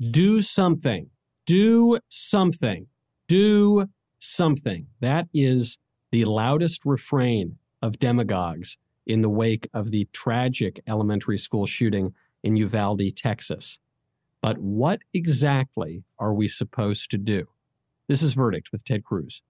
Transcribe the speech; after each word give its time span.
Do 0.00 0.42
something. 0.42 1.08
Do 1.46 1.98
something. 2.08 2.88
Do 3.28 3.86
something. 4.18 4.88
That 5.00 5.28
is 5.32 5.78
the 6.12 6.26
loudest 6.26 6.84
refrain 6.84 7.56
of 7.80 7.98
demagogues 7.98 8.76
in 9.06 9.22
the 9.22 9.30
wake 9.30 9.68
of 9.72 9.90
the 9.90 10.08
tragic 10.12 10.80
elementary 10.86 11.38
school 11.38 11.64
shooting 11.64 12.12
in 12.42 12.56
Uvalde, 12.56 13.16
Texas. 13.16 13.78
But 14.42 14.58
what 14.58 15.00
exactly 15.14 16.04
are 16.18 16.34
we 16.34 16.46
supposed 16.46 17.10
to 17.12 17.18
do? 17.18 17.46
This 18.06 18.22
is 18.22 18.34
Verdict 18.34 18.72
with 18.72 18.84
Ted 18.84 19.02
Cruz. 19.02 19.42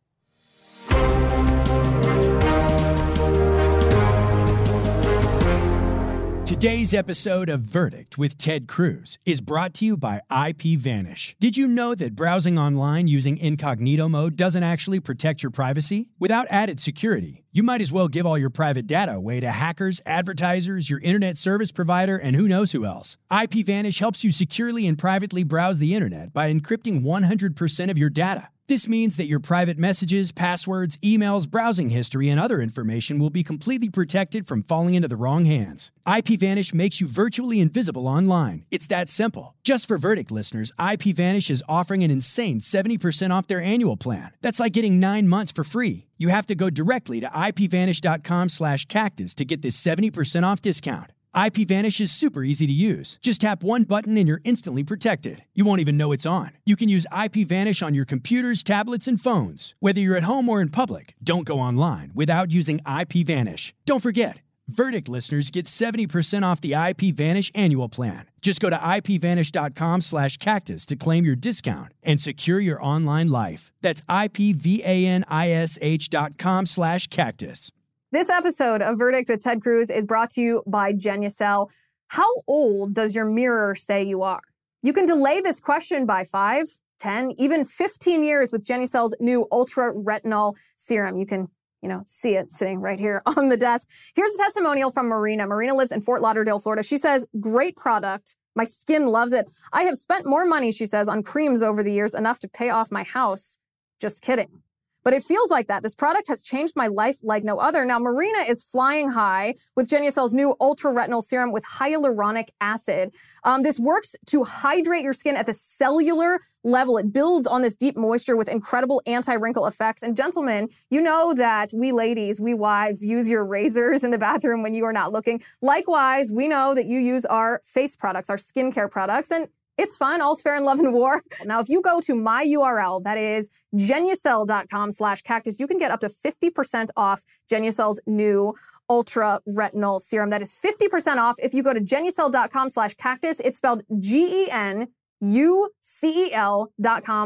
Today's 6.59 6.95
episode 6.95 7.51
of 7.51 7.61
Verdict 7.61 8.17
with 8.17 8.39
Ted 8.39 8.67
Cruz 8.67 9.19
is 9.27 9.43
brought 9.43 9.75
to 9.75 9.85
you 9.85 9.95
by 9.99 10.23
IPVanish. 10.31 11.35
Did 11.39 11.55
you 11.55 11.69
know 11.69 11.95
that 11.95 12.17
browsing 12.17 12.59
online 12.59 13.09
using 13.09 13.37
incognito 13.37 14.09
mode 14.09 14.37
doesn't 14.37 14.63
actually 14.63 15.01
protect 15.01 15.43
your 15.43 15.51
privacy? 15.51 16.09
Without 16.19 16.47
added 16.49 16.81
security, 16.81 17.45
you 17.53 17.63
might 17.63 17.83
as 17.83 17.93
well 17.93 18.09
give 18.09 18.25
all 18.25 18.39
your 18.39 18.49
private 18.49 18.87
data 18.87 19.13
away 19.13 19.39
to 19.41 19.51
hackers, 19.51 20.01
advertisers, 20.07 20.89
your 20.89 21.01
internet 21.01 21.37
service 21.37 21.73
provider, 21.73 22.17
and 22.17 22.35
who 22.35 22.49
knows 22.49 22.73
who 22.73 22.87
else. 22.87 23.19
IPVanish 23.31 24.01
helps 24.01 24.25
you 24.25 24.31
securely 24.31 24.87
and 24.87 24.99
privately 24.99 25.45
browse 25.45 25.79
the 25.79 25.95
internet 25.95 26.33
by 26.33 26.51
encrypting 26.51 27.03
100% 27.03 27.91
of 27.91 27.99
your 27.99 28.09
data. 28.09 28.49
This 28.69 28.89
means 28.89 29.15
that 29.17 29.27
your 29.27 29.39
private 29.39 29.79
messages, 29.79 30.33
passwords, 30.33 30.97
emails, 30.97 31.49
browsing 31.49 31.91
history, 31.91 32.29
and 32.29 32.41
other 32.41 32.61
information 32.61 33.21
will 33.21 33.31
be 33.31 33.45
completely 33.45 33.89
protected 33.89 34.45
from 34.45 34.65
falling 34.65 34.95
into 34.95 35.07
the 35.07 35.17
wrong 35.17 35.45
hands. 35.45 35.93
IPVanish 36.05 36.75
makes 36.75 37.01
you 37.01 37.07
virtually 37.07 37.61
invisible 37.61 38.09
online. 38.09 38.65
It's 38.73 38.89
that 38.89 39.09
simple. 39.09 39.55
Just 39.63 39.87
for 39.87 39.99
Verdict 39.99 40.33
listeners, 40.33 40.73
IPVanish 40.81 41.49
is 41.49 41.63
offering 41.69 42.03
an 42.03 42.11
insane 42.11 42.59
70% 42.59 43.31
off 43.31 43.47
their 43.47 43.63
annual 43.63 43.97
plan. 43.97 44.33
That's 44.41 44.59
like 44.59 44.73
getting 44.73 44.99
nine 44.99 45.29
months 45.29 45.53
for 45.53 45.63
free. 45.63 46.09
You 46.19 46.31
have 46.31 46.47
to 46.47 46.57
go 46.57 46.69
directly 46.69 47.21
to 47.21 47.29
ipvanish.com 47.29 48.49
slash 48.49 48.87
cactus 48.87 49.33
to 49.37 49.45
get 49.45 49.63
this 49.63 49.81
70% 49.81 50.43
off 50.43 50.61
discount. 50.61 51.13
IPVanish 51.37 52.01
is 52.01 52.11
super 52.11 52.43
easy 52.43 52.67
to 52.67 52.73
use. 52.73 53.19
Just 53.21 53.43
tap 53.43 53.63
one 53.63 53.83
button 53.83 54.17
and 54.17 54.27
you're 54.27 54.41
instantly 54.45 54.83
protected. 54.83 55.45
You 55.55 55.67
won't 55.67 55.83
even 55.83 55.99
know 55.99 56.13
it's 56.13 56.25
on. 56.25 56.53
You 56.65 56.77
can 56.77 56.89
use 56.89 57.07
IPVanish 57.13 57.85
on 57.85 57.95
your 57.95 58.07
computers, 58.07 58.63
tablets, 58.63 59.07
and 59.07 59.21
phones. 59.21 59.75
Whether 59.79 60.01
you're 60.01 60.17
at 60.17 60.23
home 60.23 60.49
or 60.49 60.63
in 60.63 60.71
public, 60.71 61.15
don't 61.23 61.45
go 61.45 61.61
online 61.61 62.11
without 62.15 62.51
using 62.51 62.79
IPVanish. 62.79 63.75
Don't 63.85 64.03
forget, 64.03 64.41
Verdict 64.69 65.11
listeners 65.11 65.51
get 65.51 65.67
70% 65.67 66.43
off 66.43 66.63
the 66.63 66.73
IP 66.73 67.15
Vanish 67.15 67.53
annual 67.55 67.89
plan. 67.89 68.27
Just 68.41 68.61
go 68.61 68.71
to 68.71 68.77
ipvanish.com 68.77 70.01
slash 70.01 70.39
cactus 70.39 70.87
to 70.87 70.97
claim 70.97 71.25
your 71.25 71.37
discount 71.37 71.93
and 72.03 72.21
secure 72.21 72.61
your 72.61 72.83
online 72.83 73.29
life. 73.29 73.73
That's 73.83 74.01
ipvanish 74.03 76.09
dot 76.09 76.39
com 76.39 76.67
slash 76.67 77.07
cactus. 77.09 77.71
This 78.13 78.29
episode 78.29 78.83
of 78.83 79.01
Verdict 79.01 79.29
with 79.29 79.43
Ted 79.43 79.61
Cruz 79.61 79.91
is 79.91 80.07
brought 80.07 80.31
to 80.31 80.41
you 80.41 80.63
by 80.65 80.93
Genucel. 80.93 81.69
How 82.07 82.33
old 82.47 82.95
does 82.95 83.17
your 83.17 83.25
mirror 83.25 83.75
say 83.75 84.05
you 84.05 84.23
are? 84.23 84.43
You 84.81 84.93
can 84.93 85.07
delay 85.07 85.41
this 85.41 85.59
question 85.59 86.07
by 86.07 86.23
5, 86.23 86.69
10, 87.01 87.33
even 87.37 87.65
15 87.65 88.23
years 88.23 88.53
with 88.53 88.65
Genucel's 88.65 89.17
new 89.19 89.49
Ultra 89.51 89.93
Retinol 89.93 90.55
Serum. 90.77 91.17
You 91.17 91.27
can, 91.27 91.49
you 91.83 91.89
know, 91.89 92.05
see 92.07 92.37
it 92.37 92.53
sitting 92.53 92.79
right 92.79 93.01
here 93.01 93.23
on 93.27 93.49
the 93.49 93.57
desk. 93.57 93.89
Here's 94.15 94.31
a 94.37 94.39
testimonial 94.39 94.93
from 94.93 95.09
Marina. 95.09 95.45
Marina 95.45 95.75
lives 95.75 95.91
in 95.91 96.01
Fort 96.01 96.23
Lauderdale, 96.23 96.61
Florida. 96.61 96.85
She 96.85 96.99
says, 96.99 97.27
"Great 97.41 97.75
product. 97.75 98.37
My 98.55 98.63
skin 98.63 99.09
loves 99.09 99.33
it. 99.33 99.51
I 99.73 99.83
have 99.83 99.99
spent 99.99 100.27
more 100.27 100.45
money, 100.45 100.71
she 100.71 100.87
says, 100.87 101.09
on 101.09 101.25
creams 101.25 101.61
over 101.61 101.83
the 101.83 101.93
years, 101.93 102.15
enough 102.15 102.39
to 102.39 102.49
pay 102.49 102.71
off 102.71 102.93
my 102.93 103.03
house. 103.03 103.59
Just 104.01 104.23
kidding." 104.23 104.63
But 105.07 105.15
it 105.15 105.23
feels 105.23 105.53
like 105.53 105.69
that. 105.69 105.85
This 105.85 105.95
product 105.95 106.27
has 106.27 106.43
changed 106.43 106.75
my 106.75 106.89
life 106.89 107.19
like 107.23 107.45
no 107.45 107.59
other. 107.59 107.85
Now, 107.85 108.01
Marina 108.01 108.41
is 108.41 108.65
flying 108.65 109.13
high 109.13 109.55
with 109.77 109.89
Genucel's 109.89 110.35
new 110.35 110.57
Ultra 110.61 110.93
Retinol 110.93 111.23
Serum 111.23 111.53
with 111.53 111.65
hyaluronic 111.65 112.49
acid. 112.61 113.15
Um, 113.45 113.63
this 113.63 113.79
works 113.79 114.17
to 114.27 114.43
hydrate 114.43 115.05
your 115.05 115.13
skin 115.13 115.37
at 115.37 115.47
the 115.47 115.53
cellular 115.53 116.41
level. 116.65 116.99
It 116.99 117.13
builds 117.13 117.47
on 117.47 117.63
this 117.63 117.77
deep 117.77 117.97
moisture 117.97 118.37
with 118.37 118.49
incredible 118.49 119.01
anti-wrinkle 119.07 119.67
effects. 119.67 120.03
And 120.03 120.17
gentlemen, 120.17 120.71
you 120.91 121.01
know 121.01 121.35
that 121.35 121.71
we 121.73 121.93
ladies, 121.93 122.41
we 122.41 122.53
wives, 122.55 123.07
use 123.07 123.29
your 123.29 123.45
razors 123.45 124.03
in 124.03 124.11
the 124.11 124.19
bathroom 124.19 124.65
when 124.65 124.75
you 124.75 124.85
are 124.87 124.93
not 124.93 125.13
looking. 125.13 125.41
Likewise, 125.63 126.33
we 126.33 126.49
know 126.49 126.75
that 126.75 126.87
you 126.87 126.99
use 126.99 127.25
our 127.27 127.61
face 127.65 127.95
products, 127.95 128.29
our 128.29 128.39
skincare 128.39 128.91
products, 128.91 129.31
and 129.31 129.47
it's 129.79 129.97
fine. 129.97 130.21
All's 130.21 130.43
fair 130.43 130.57
in 130.57 130.65
love 130.65 130.79
and 130.79 130.93
war. 130.93 131.23
Now, 131.45 131.61
if 131.61 131.69
you 131.69 131.81
go 131.81 132.01
to 132.01 132.15
my 132.15 132.45
URL, 132.45 133.03
that 133.05 133.19
is 133.19 133.51
genucel.com 133.75 134.91
slash 134.91 135.23
cactus, 135.23 135.61
you 135.61 135.67
can 135.67 135.79
get 135.79 135.91
up 135.91 136.01
to 136.01 136.09
50% 136.09 136.89
off 136.97 137.23
Genucel's 137.51 138.01
new 138.07 138.55
ultra 138.89 139.41
retinol 139.49 140.01
serum. 140.01 140.31
That 140.31 140.43
is 140.43 140.55
50% 140.55 141.19
off 141.19 141.37
if 141.39 141.53
you 141.53 141.63
go 141.63 141.73
to 141.73 141.81
genucel.com 141.81 142.69
slash 142.71 142.95
cactus. 142.95 143.41
It's 143.41 143.59
spelled 143.59 143.83
G-E-N 143.99 144.89
ucel.com 145.23 145.73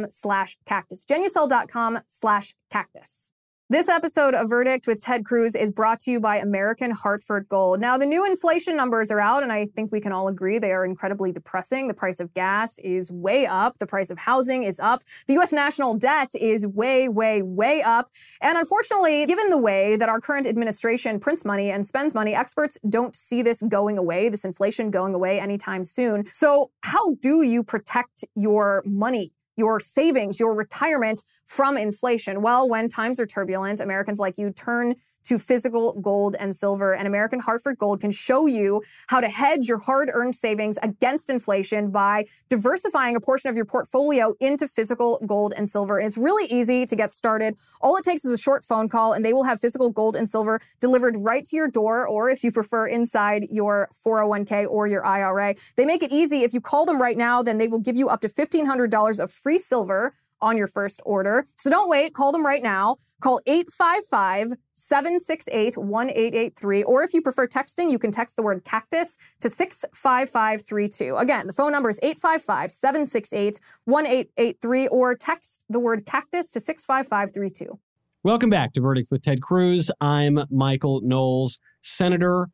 slash 0.08 0.56
cactus. 0.66 1.04
Genucel.com 1.04 1.98
slash 2.06 2.54
cactus. 2.70 3.32
This 3.70 3.88
episode 3.88 4.34
of 4.34 4.50
Verdict 4.50 4.88
with 4.88 5.00
Ted 5.00 5.24
Cruz 5.24 5.54
is 5.54 5.70
brought 5.70 6.00
to 6.00 6.10
you 6.10 6.18
by 6.18 6.38
American 6.38 6.90
Hartford 6.90 7.48
Gold. 7.48 7.78
Now, 7.78 7.96
the 7.96 8.04
new 8.04 8.26
inflation 8.26 8.76
numbers 8.76 9.12
are 9.12 9.20
out, 9.20 9.44
and 9.44 9.52
I 9.52 9.66
think 9.66 9.92
we 9.92 10.00
can 10.00 10.10
all 10.10 10.26
agree 10.26 10.58
they 10.58 10.72
are 10.72 10.84
incredibly 10.84 11.30
depressing. 11.30 11.86
The 11.86 11.94
price 11.94 12.18
of 12.18 12.34
gas 12.34 12.80
is 12.80 13.12
way 13.12 13.46
up, 13.46 13.78
the 13.78 13.86
price 13.86 14.10
of 14.10 14.18
housing 14.18 14.64
is 14.64 14.80
up, 14.80 15.04
the 15.28 15.34
U.S. 15.34 15.52
national 15.52 15.94
debt 15.94 16.32
is 16.34 16.66
way, 16.66 17.08
way, 17.08 17.42
way 17.42 17.80
up. 17.80 18.10
And 18.42 18.58
unfortunately, 18.58 19.24
given 19.26 19.50
the 19.50 19.56
way 19.56 19.94
that 19.94 20.08
our 20.08 20.20
current 20.20 20.48
administration 20.48 21.20
prints 21.20 21.44
money 21.44 21.70
and 21.70 21.86
spends 21.86 22.12
money, 22.12 22.34
experts 22.34 22.76
don't 22.88 23.14
see 23.14 23.40
this 23.40 23.62
going 23.62 23.98
away, 23.98 24.28
this 24.30 24.44
inflation 24.44 24.90
going 24.90 25.14
away 25.14 25.38
anytime 25.38 25.84
soon. 25.84 26.24
So, 26.32 26.72
how 26.80 27.14
do 27.22 27.42
you 27.42 27.62
protect 27.62 28.24
your 28.34 28.82
money? 28.84 29.32
Your 29.60 29.78
savings, 29.78 30.40
your 30.40 30.54
retirement 30.54 31.22
from 31.46 31.76
inflation? 31.76 32.42
Well, 32.42 32.68
when 32.68 32.88
times 32.88 33.20
are 33.20 33.26
turbulent, 33.26 33.78
Americans 33.78 34.18
like 34.18 34.36
you 34.38 34.50
turn 34.50 34.96
to 35.24 35.38
physical 35.38 35.92
gold 36.00 36.36
and 36.38 36.54
silver. 36.54 36.94
And 36.94 37.06
American 37.06 37.40
Hartford 37.40 37.78
Gold 37.78 38.00
can 38.00 38.10
show 38.10 38.46
you 38.46 38.82
how 39.08 39.20
to 39.20 39.28
hedge 39.28 39.68
your 39.68 39.78
hard 39.78 40.10
earned 40.12 40.36
savings 40.36 40.78
against 40.82 41.30
inflation 41.30 41.90
by 41.90 42.26
diversifying 42.48 43.16
a 43.16 43.20
portion 43.20 43.50
of 43.50 43.56
your 43.56 43.64
portfolio 43.64 44.34
into 44.40 44.66
physical 44.66 45.22
gold 45.26 45.52
and 45.56 45.68
silver. 45.68 45.98
And 45.98 46.06
it's 46.06 46.16
really 46.16 46.46
easy 46.46 46.86
to 46.86 46.96
get 46.96 47.10
started. 47.10 47.56
All 47.80 47.96
it 47.96 48.04
takes 48.04 48.24
is 48.24 48.32
a 48.32 48.38
short 48.38 48.64
phone 48.64 48.88
call, 48.88 49.12
and 49.12 49.24
they 49.24 49.32
will 49.32 49.44
have 49.44 49.60
physical 49.60 49.90
gold 49.90 50.16
and 50.16 50.28
silver 50.28 50.60
delivered 50.80 51.16
right 51.18 51.44
to 51.46 51.56
your 51.56 51.68
door, 51.68 52.06
or 52.06 52.30
if 52.30 52.42
you 52.44 52.52
prefer, 52.52 52.86
inside 52.86 53.46
your 53.50 53.88
401k 54.04 54.68
or 54.68 54.86
your 54.86 55.04
IRA. 55.04 55.54
They 55.76 55.84
make 55.84 56.02
it 56.02 56.12
easy. 56.12 56.42
If 56.42 56.54
you 56.54 56.60
call 56.60 56.86
them 56.86 57.00
right 57.00 57.16
now, 57.16 57.42
then 57.42 57.58
they 57.58 57.68
will 57.68 57.78
give 57.78 57.96
you 57.96 58.08
up 58.08 58.20
to 58.22 58.28
$1,500 58.28 59.20
of 59.20 59.30
free 59.30 59.58
silver 59.58 60.14
on 60.40 60.56
your 60.56 60.66
first 60.66 61.00
order. 61.04 61.44
So 61.56 61.70
don't 61.70 61.88
wait. 61.88 62.14
Call 62.14 62.32
them 62.32 62.44
right 62.44 62.62
now. 62.62 62.96
Call 63.20 63.40
855 63.46 64.54
768 64.74 65.76
1883. 65.76 66.82
Or 66.84 67.02
if 67.02 67.12
you 67.12 67.20
prefer 67.20 67.46
texting, 67.46 67.90
you 67.90 67.98
can 67.98 68.10
text 68.10 68.36
the 68.36 68.42
word 68.42 68.64
cactus 68.64 69.18
to 69.40 69.50
65532. 69.50 71.16
Again, 71.16 71.46
the 71.46 71.52
phone 71.52 71.72
number 71.72 71.90
is 71.90 71.98
855 72.02 72.72
768 72.72 73.60
1883 73.84 74.88
or 74.88 75.14
text 75.14 75.64
the 75.68 75.80
word 75.80 76.06
cactus 76.06 76.50
to 76.52 76.60
65532. 76.60 77.78
Welcome 78.22 78.50
back 78.50 78.74
to 78.74 78.82
Verdict 78.82 79.10
with 79.10 79.22
Ted 79.22 79.40
Cruz. 79.40 79.90
I'm 80.00 80.40
Michael 80.50 81.00
Knowles, 81.02 81.58
Senator. 81.80 82.50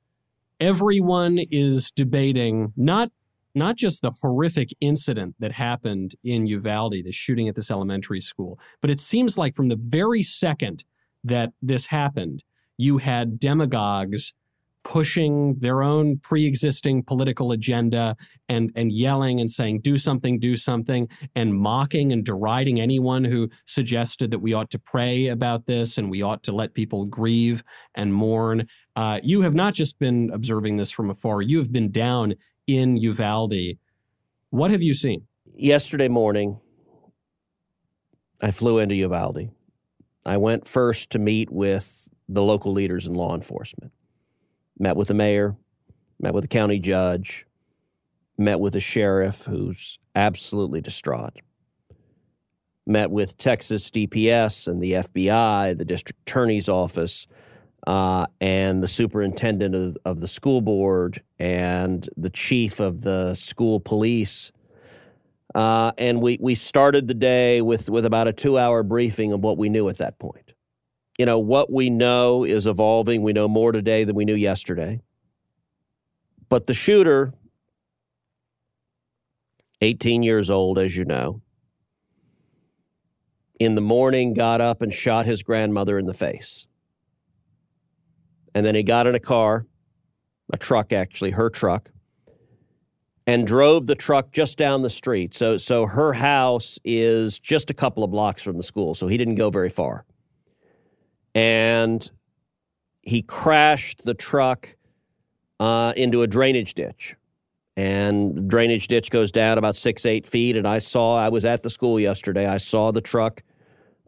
Everyone 0.61 1.39
is 1.50 1.91
debating 1.91 2.73
not 2.77 3.11
not 3.56 3.76
just 3.76 4.03
the 4.03 4.12
horrific 4.23 4.69
incident 4.81 5.35
that 5.38 5.53
happened 5.53 6.14
in 6.23 6.47
Uvalde, 6.47 7.05
the 7.05 7.12
shooting 7.12 7.49
at 7.49 7.55
this 7.55 7.70
elementary 7.70 8.20
school, 8.20 8.58
but 8.81 8.91
it 8.91 9.00
seems 9.00 9.38
like 9.38 9.55
from 9.55 9.69
the 9.69 9.81
very 9.81 10.23
second 10.23 10.85
that 11.25 11.53
this 11.62 11.87
happened, 11.87 12.44
you 12.76 12.99
had 12.99 13.41
demagogues 13.41 14.35
pushing 14.87 15.58
their 15.58 15.82
own 15.82 16.17
pre-existing 16.17 17.03
political 17.03 17.50
agenda 17.50 18.17
and 18.49 18.70
and 18.76 18.93
yelling 18.93 19.41
and 19.41 19.50
saying 19.50 19.81
do 19.81 19.99
something 19.99 20.38
do 20.38 20.56
something 20.56 21.08
and 21.35 21.53
mocking 21.56 22.12
and 22.12 22.25
deriding 22.25 22.81
anyone 22.81 23.25
who 23.25 23.50
suggested 23.64 24.31
that 24.31 24.38
we 24.38 24.55
ought 24.55 24.70
to 24.70 24.79
pray 24.79 25.26
about 25.26 25.67
this 25.67 25.99
and 25.99 26.08
we 26.08 26.23
ought 26.23 26.44
to 26.44 26.53
let 26.53 26.73
people 26.73 27.05
grieve 27.05 27.64
and 27.97 28.14
mourn. 28.14 28.69
Uh, 28.94 29.19
you 29.25 29.41
have 29.41 29.55
not 29.55 29.75
just 29.75 29.99
been 29.99 30.31
observing 30.32 30.76
this 30.76 30.93
from 30.93 31.11
afar. 31.11 31.43
You 31.43 31.58
have 31.58 31.73
been 31.73 31.91
down 31.91 32.35
in 32.67 32.97
Uvalde. 32.97 33.79
What 34.51 34.71
have 34.71 34.83
you 34.83 34.95
seen? 34.95 35.27
Yesterday 35.55 36.09
morning, 36.09 36.61
I 38.43 38.51
flew 38.51 38.79
into 38.79 38.95
Uvalde. 38.95 39.51
I 40.25 40.37
went 40.37 40.67
first 40.67 41.11
to 41.11 41.19
meet 41.19 41.51
with 41.51 42.09
the 42.29 42.43
local 42.43 42.73
leaders 42.73 43.07
in 43.07 43.15
law 43.15 43.35
enforcement. 43.35 43.93
Met 44.79 44.97
with 44.97 45.09
the 45.09 45.15
mayor, 45.15 45.57
met 46.21 46.35
with 46.35 46.43
the 46.43 46.49
county 46.49 46.79
judge, 46.79 47.47
met 48.37 48.61
with 48.61 48.73
the 48.73 48.81
sheriff 48.81 49.47
who's 49.47 49.99
absolutely 50.15 50.81
distraught. 50.81 51.41
Met 52.87 53.11
with 53.11 53.39
Texas 53.39 53.91
DPS 53.91 54.69
and 54.69 54.83
the 54.83 54.93
FBI, 54.93 55.77
the 55.77 55.85
district 55.85 56.21
attorney's 56.23 56.69
office, 56.69 57.27
uh, 57.87 58.26
and 58.40 58.82
the 58.82 58.88
superintendent 58.88 59.75
of, 59.75 59.96
of, 60.05 60.20
the 60.20 60.26
school 60.26 60.61
board 60.61 61.23
and 61.38 62.08
the 62.17 62.31
chief 62.31 62.81
of 62.81 63.02
the 63.02 63.34
school 63.34 63.78
police. 63.78 64.50
Uh, 65.55 65.93
and 65.96 66.20
we, 66.20 66.37
we 66.40 66.55
started 66.55 67.06
the 67.06 67.14
day 67.14 67.62
with, 67.62 67.88
with 67.88 68.05
about 68.05 68.26
a 68.26 68.32
two 68.32 68.58
hour 68.58 68.82
briefing 68.82 69.32
of 69.32 69.40
what 69.40 69.56
we 69.56 69.69
knew 69.69 69.88
at 69.88 69.99
that 69.99 70.19
point. 70.19 70.52
You 71.19 71.26
know, 71.26 71.38
what 71.38 71.73
we 71.73 71.88
know 71.88 72.44
is 72.44 72.67
evolving. 72.67 73.23
We 73.23 73.32
know 73.32 73.49
more 73.49 73.73
today 73.73 74.05
than 74.05 74.17
we 74.17 74.25
knew 74.25 74.34
yesterday. 74.34 75.00
But 76.49 76.67
the 76.67 76.75
shooter, 76.75 77.32
18 79.81 80.22
years 80.22 80.50
old, 80.50 80.79
as 80.79 80.96
you 80.96 81.05
know, 81.05 81.40
in 83.58 83.75
the 83.75 83.81
morning 83.81 84.34
got 84.34 84.61
up 84.61 84.82
and 84.82 84.93
shot 84.93 85.25
his 85.25 85.43
grandmother 85.43 85.99
in 85.99 86.06
the 86.06 86.14
face 86.14 86.67
and 88.56 88.64
then 88.64 88.75
he 88.75 88.82
got 88.82 89.06
in 89.06 89.14
a 89.14 89.20
car, 89.20 89.67
a 90.50 90.56
truck 90.56 90.91
actually, 90.91 91.32
her 91.32 91.50
truck, 91.50 91.91
and 93.26 93.47
drove 93.47 93.85
the 93.85 93.94
truck 93.94 94.32
just 94.32 94.56
down 94.56 94.81
the 94.81 94.88
street. 94.88 95.35
So, 95.35 95.58
so 95.58 95.85
her 95.85 96.14
house 96.14 96.79
is 96.82 97.38
just 97.38 97.69
a 97.69 97.75
couple 97.75 98.03
of 98.03 98.11
blocks 98.11 98.43
from 98.43 98.56
the 98.56 98.62
school, 98.62 98.94
so 98.94 99.08
he 99.08 99.19
didn't 99.19 99.35
go 99.35 99.50
very 99.50 99.69
far. 99.69 100.06
And 101.35 102.11
he 103.03 103.20
crashed 103.20 104.06
the 104.06 104.14
truck 104.14 104.75
uh, 105.61 105.93
into 105.94 106.23
a 106.23 106.26
drainage 106.26 106.73
ditch. 106.73 107.14
And 107.76 108.49
drainage 108.49 108.88
ditch 108.88 109.11
goes 109.11 109.31
down 109.31 109.58
about 109.58 109.76
six, 109.76 110.06
eight 110.06 110.26
feet. 110.26 110.56
And 110.56 110.67
I 110.67 110.79
saw, 110.79 111.19
I 111.19 111.29
was 111.29 111.44
at 111.44 111.62
the 111.62 111.69
school 111.69 112.00
yesterday. 112.00 112.47
I 112.47 112.56
saw 112.56 112.91
the 112.91 113.03
truck 113.03 113.43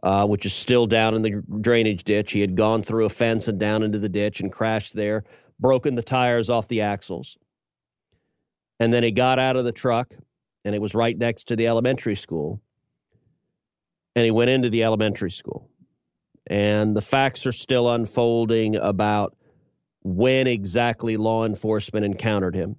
uh, 0.02 0.26
which 0.26 0.46
is 0.46 0.52
still 0.52 0.86
down 0.86 1.14
in 1.14 1.22
the 1.22 1.42
drainage 1.60 2.04
ditch. 2.04 2.32
He 2.32 2.40
had 2.40 2.54
gone 2.54 2.82
through 2.82 3.04
a 3.04 3.10
fence 3.10 3.48
and 3.48 3.58
down 3.58 3.82
into 3.82 3.98
the 3.98 4.08
ditch 4.08 4.40
and 4.40 4.52
crashed 4.52 4.94
there, 4.94 5.24
broken 5.58 5.94
the 5.94 6.02
tires 6.02 6.50
off 6.50 6.68
the 6.68 6.80
axles. 6.80 7.36
And 8.80 8.92
then 8.92 9.02
he 9.02 9.10
got 9.10 9.38
out 9.38 9.56
of 9.56 9.64
the 9.64 9.72
truck, 9.72 10.14
and 10.64 10.74
it 10.74 10.80
was 10.80 10.94
right 10.94 11.18
next 11.18 11.44
to 11.48 11.56
the 11.56 11.66
elementary 11.66 12.14
school. 12.14 12.60
And 14.14 14.24
he 14.24 14.30
went 14.30 14.50
into 14.50 14.70
the 14.70 14.84
elementary 14.84 15.30
school. 15.30 15.68
And 16.46 16.96
the 16.96 17.02
facts 17.02 17.46
are 17.46 17.52
still 17.52 17.90
unfolding 17.90 18.76
about 18.76 19.36
when 20.02 20.46
exactly 20.46 21.16
law 21.16 21.44
enforcement 21.44 22.06
encountered 22.06 22.54
him. 22.54 22.76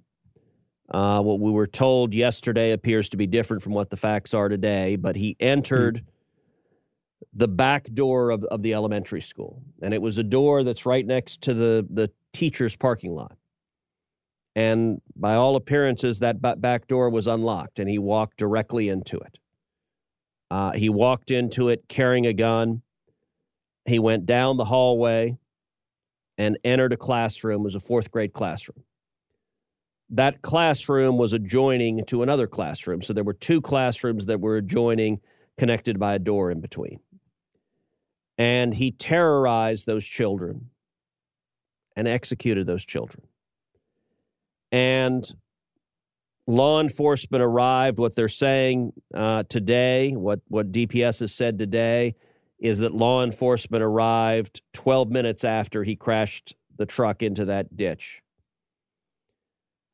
Uh, 0.90 1.22
what 1.22 1.38
we 1.38 1.52
were 1.52 1.68
told 1.68 2.14
yesterday 2.14 2.72
appears 2.72 3.08
to 3.10 3.16
be 3.16 3.26
different 3.26 3.62
from 3.62 3.74
what 3.74 3.90
the 3.90 3.96
facts 3.96 4.34
are 4.34 4.48
today, 4.48 4.96
but 4.96 5.16
he 5.16 5.36
entered. 5.38 5.96
Mm 5.96 6.04
the 7.32 7.48
back 7.48 7.84
door 7.84 8.30
of, 8.30 8.44
of 8.44 8.62
the 8.62 8.74
elementary 8.74 9.20
school. 9.20 9.62
And 9.82 9.94
it 9.94 10.02
was 10.02 10.18
a 10.18 10.22
door 10.22 10.64
that's 10.64 10.84
right 10.84 11.06
next 11.06 11.42
to 11.42 11.54
the, 11.54 11.86
the 11.88 12.10
teacher's 12.32 12.76
parking 12.76 13.14
lot. 13.14 13.36
And 14.56 15.00
by 15.14 15.34
all 15.34 15.54
appearances, 15.54 16.18
that 16.18 16.40
back 16.60 16.88
door 16.88 17.08
was 17.08 17.28
unlocked, 17.28 17.78
and 17.78 17.88
he 17.88 17.98
walked 17.98 18.36
directly 18.36 18.88
into 18.88 19.16
it. 19.18 19.38
Uh, 20.50 20.72
he 20.72 20.88
walked 20.88 21.30
into 21.30 21.68
it 21.68 21.84
carrying 21.88 22.26
a 22.26 22.32
gun. 22.32 22.82
He 23.84 24.00
went 24.00 24.26
down 24.26 24.56
the 24.56 24.64
hallway 24.64 25.38
and 26.36 26.58
entered 26.64 26.92
a 26.92 26.96
classroom. 26.96 27.60
It 27.60 27.64
was 27.64 27.74
a 27.76 27.80
fourth 27.80 28.10
grade 28.10 28.32
classroom. 28.32 28.82
That 30.08 30.42
classroom 30.42 31.16
was 31.16 31.32
adjoining 31.32 32.04
to 32.06 32.24
another 32.24 32.48
classroom. 32.48 33.02
So 33.02 33.12
there 33.12 33.22
were 33.22 33.32
two 33.32 33.60
classrooms 33.60 34.26
that 34.26 34.40
were 34.40 34.56
adjoining, 34.56 35.20
connected 35.56 36.00
by 36.00 36.14
a 36.14 36.18
door 36.18 36.50
in 36.50 36.60
between 36.60 36.98
and 38.38 38.74
he 38.74 38.90
terrorized 38.90 39.86
those 39.86 40.04
children 40.04 40.70
and 41.96 42.08
executed 42.08 42.66
those 42.66 42.84
children. 42.84 43.22
And 44.72 45.30
law 46.46 46.80
enforcement 46.80 47.42
arrived. 47.42 47.98
What 47.98 48.16
they're 48.16 48.28
saying 48.28 48.92
uh, 49.14 49.44
today, 49.48 50.12
what, 50.12 50.40
what 50.48 50.72
DPS 50.72 51.20
has 51.20 51.34
said 51.34 51.58
today, 51.58 52.14
is 52.58 52.78
that 52.78 52.94
law 52.94 53.22
enforcement 53.22 53.82
arrived 53.82 54.60
12 54.74 55.10
minutes 55.10 55.44
after 55.44 55.84
he 55.84 55.96
crashed 55.96 56.54
the 56.76 56.86
truck 56.86 57.22
into 57.22 57.46
that 57.46 57.76
ditch. 57.76 58.22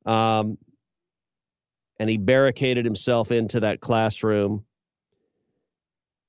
Um, 0.05 0.59
and 1.99 2.11
he 2.11 2.19
barricaded 2.19 2.85
himself 2.85 3.33
into 3.33 3.61
that 3.61 3.81
classroom, 3.81 4.65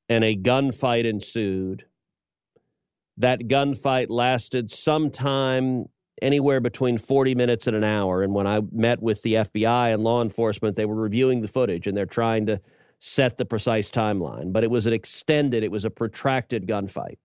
and 0.08 0.24
a 0.24 0.36
gunfight 0.36 1.06
ensued 1.06 1.86
that 3.18 3.42
gunfight 3.48 4.08
lasted 4.10 4.70
sometime 4.70 5.86
anywhere 6.22 6.60
between 6.60 6.98
40 6.98 7.36
minutes 7.36 7.68
and 7.68 7.76
an 7.76 7.84
hour. 7.84 8.24
And 8.24 8.34
when 8.34 8.48
I 8.48 8.62
met 8.72 9.02
with 9.02 9.22
the 9.22 9.36
FBI 9.36 9.94
and 9.94 10.04
law 10.04 10.22
enforcement, 10.22 10.76
they 10.76 10.86
were 10.86 10.96
reviewing 10.96 11.42
the 11.42 11.48
footage 11.48 11.88
and 11.88 11.96
they're 11.96 12.06
trying 12.06 12.46
to 12.48 12.60
set 13.00 13.38
the 13.38 13.46
precise 13.46 13.92
timeline. 13.92 14.52
But 14.52 14.64
it 14.64 14.72
was 14.72 14.88
an 14.88 14.94
extended, 14.94 15.64
it 15.64 15.72
was 15.72 15.86
a 15.86 15.90
protracted 15.90 16.68
gunfight. 16.68 17.18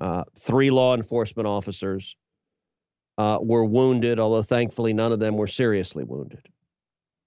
Uh, 0.00 0.24
three 0.36 0.70
law 0.70 0.94
enforcement 0.94 1.46
officers 1.46 2.16
uh, 3.16 3.38
were 3.40 3.64
wounded, 3.64 4.18
although 4.18 4.42
thankfully 4.42 4.92
none 4.92 5.12
of 5.12 5.20
them 5.20 5.36
were 5.36 5.46
seriously 5.46 6.02
wounded. 6.02 6.48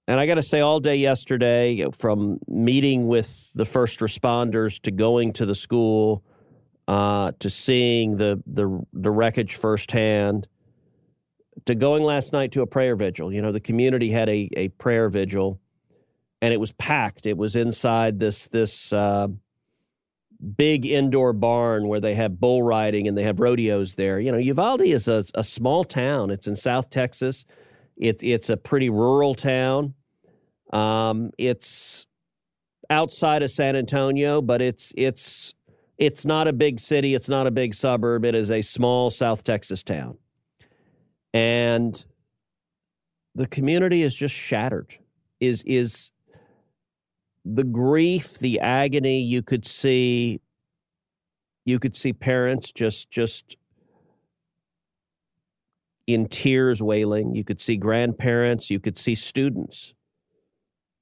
And 0.06 0.20
I 0.20 0.26
got 0.26 0.34
to 0.34 0.42
say, 0.42 0.60
all 0.60 0.80
day 0.80 0.96
yesterday, 0.96 1.84
from 1.92 2.38
meeting 2.46 3.08
with 3.08 3.50
the 3.54 3.66
first 3.66 4.00
responders 4.00 4.80
to 4.82 4.90
going 4.90 5.34
to 5.34 5.46
the 5.46 5.54
school 5.54 6.24
uh, 6.88 7.32
to 7.38 7.50
seeing 7.50 8.14
the, 8.14 8.42
the 8.46 8.84
the 8.94 9.10
wreckage 9.10 9.54
firsthand, 9.54 10.48
to 11.66 11.74
going 11.74 12.02
last 12.02 12.32
night 12.32 12.50
to 12.52 12.62
a 12.62 12.66
prayer 12.66 12.96
vigil. 12.96 13.30
You 13.30 13.42
know, 13.42 13.52
the 13.52 13.60
community 13.60 14.10
had 14.10 14.28
a 14.30 14.48
a 14.56 14.68
prayer 14.68 15.10
vigil, 15.10 15.60
and 16.40 16.54
it 16.54 16.56
was 16.56 16.72
packed. 16.72 17.26
It 17.26 17.36
was 17.36 17.54
inside 17.54 18.18
this 18.18 18.48
this 18.48 18.90
uh, 18.94 19.28
big 20.56 20.86
indoor 20.86 21.34
barn 21.34 21.88
where 21.88 22.00
they 22.00 22.14
have 22.14 22.40
bull 22.40 22.62
riding 22.62 23.06
and 23.06 23.18
they 23.18 23.24
have 23.24 23.38
rodeos 23.38 23.96
there. 23.96 24.18
You 24.18 24.32
know, 24.32 24.38
Uvalde 24.38 24.80
is 24.80 25.08
a, 25.08 25.24
a 25.34 25.44
small 25.44 25.84
town. 25.84 26.30
It's 26.30 26.46
in 26.46 26.56
South 26.56 26.88
Texas. 26.88 27.44
It's 27.98 28.22
it's 28.22 28.48
a 28.48 28.56
pretty 28.56 28.88
rural 28.88 29.34
town. 29.34 29.92
Um, 30.72 31.32
it's 31.36 32.06
outside 32.88 33.42
of 33.42 33.50
San 33.50 33.76
Antonio, 33.76 34.40
but 34.40 34.62
it's 34.62 34.94
it's 34.96 35.52
it's 35.98 36.24
not 36.24 36.46
a 36.46 36.52
big 36.52 36.78
city. 36.78 37.14
It's 37.14 37.28
not 37.28 37.46
a 37.46 37.50
big 37.50 37.74
suburb. 37.74 38.24
It 38.24 38.34
is 38.34 38.50
a 38.50 38.62
small 38.62 39.10
South 39.10 39.42
Texas 39.42 39.82
town. 39.82 40.16
And 41.34 42.02
the 43.34 43.46
community 43.46 44.02
is 44.02 44.14
just 44.14 44.34
shattered. 44.34 44.94
Is 45.40 45.62
is 45.64 46.10
the 47.44 47.64
grief, 47.64 48.38
the 48.38 48.60
agony 48.60 49.20
you 49.20 49.42
could 49.42 49.66
see 49.66 50.40
you 51.64 51.78
could 51.78 51.96
see 51.96 52.12
parents 52.12 52.72
just 52.72 53.10
just 53.10 53.56
in 56.06 56.26
tears 56.26 56.82
wailing. 56.82 57.34
You 57.34 57.44
could 57.44 57.60
see 57.60 57.76
grandparents, 57.76 58.70
you 58.70 58.80
could 58.80 58.98
see 58.98 59.14
students 59.14 59.94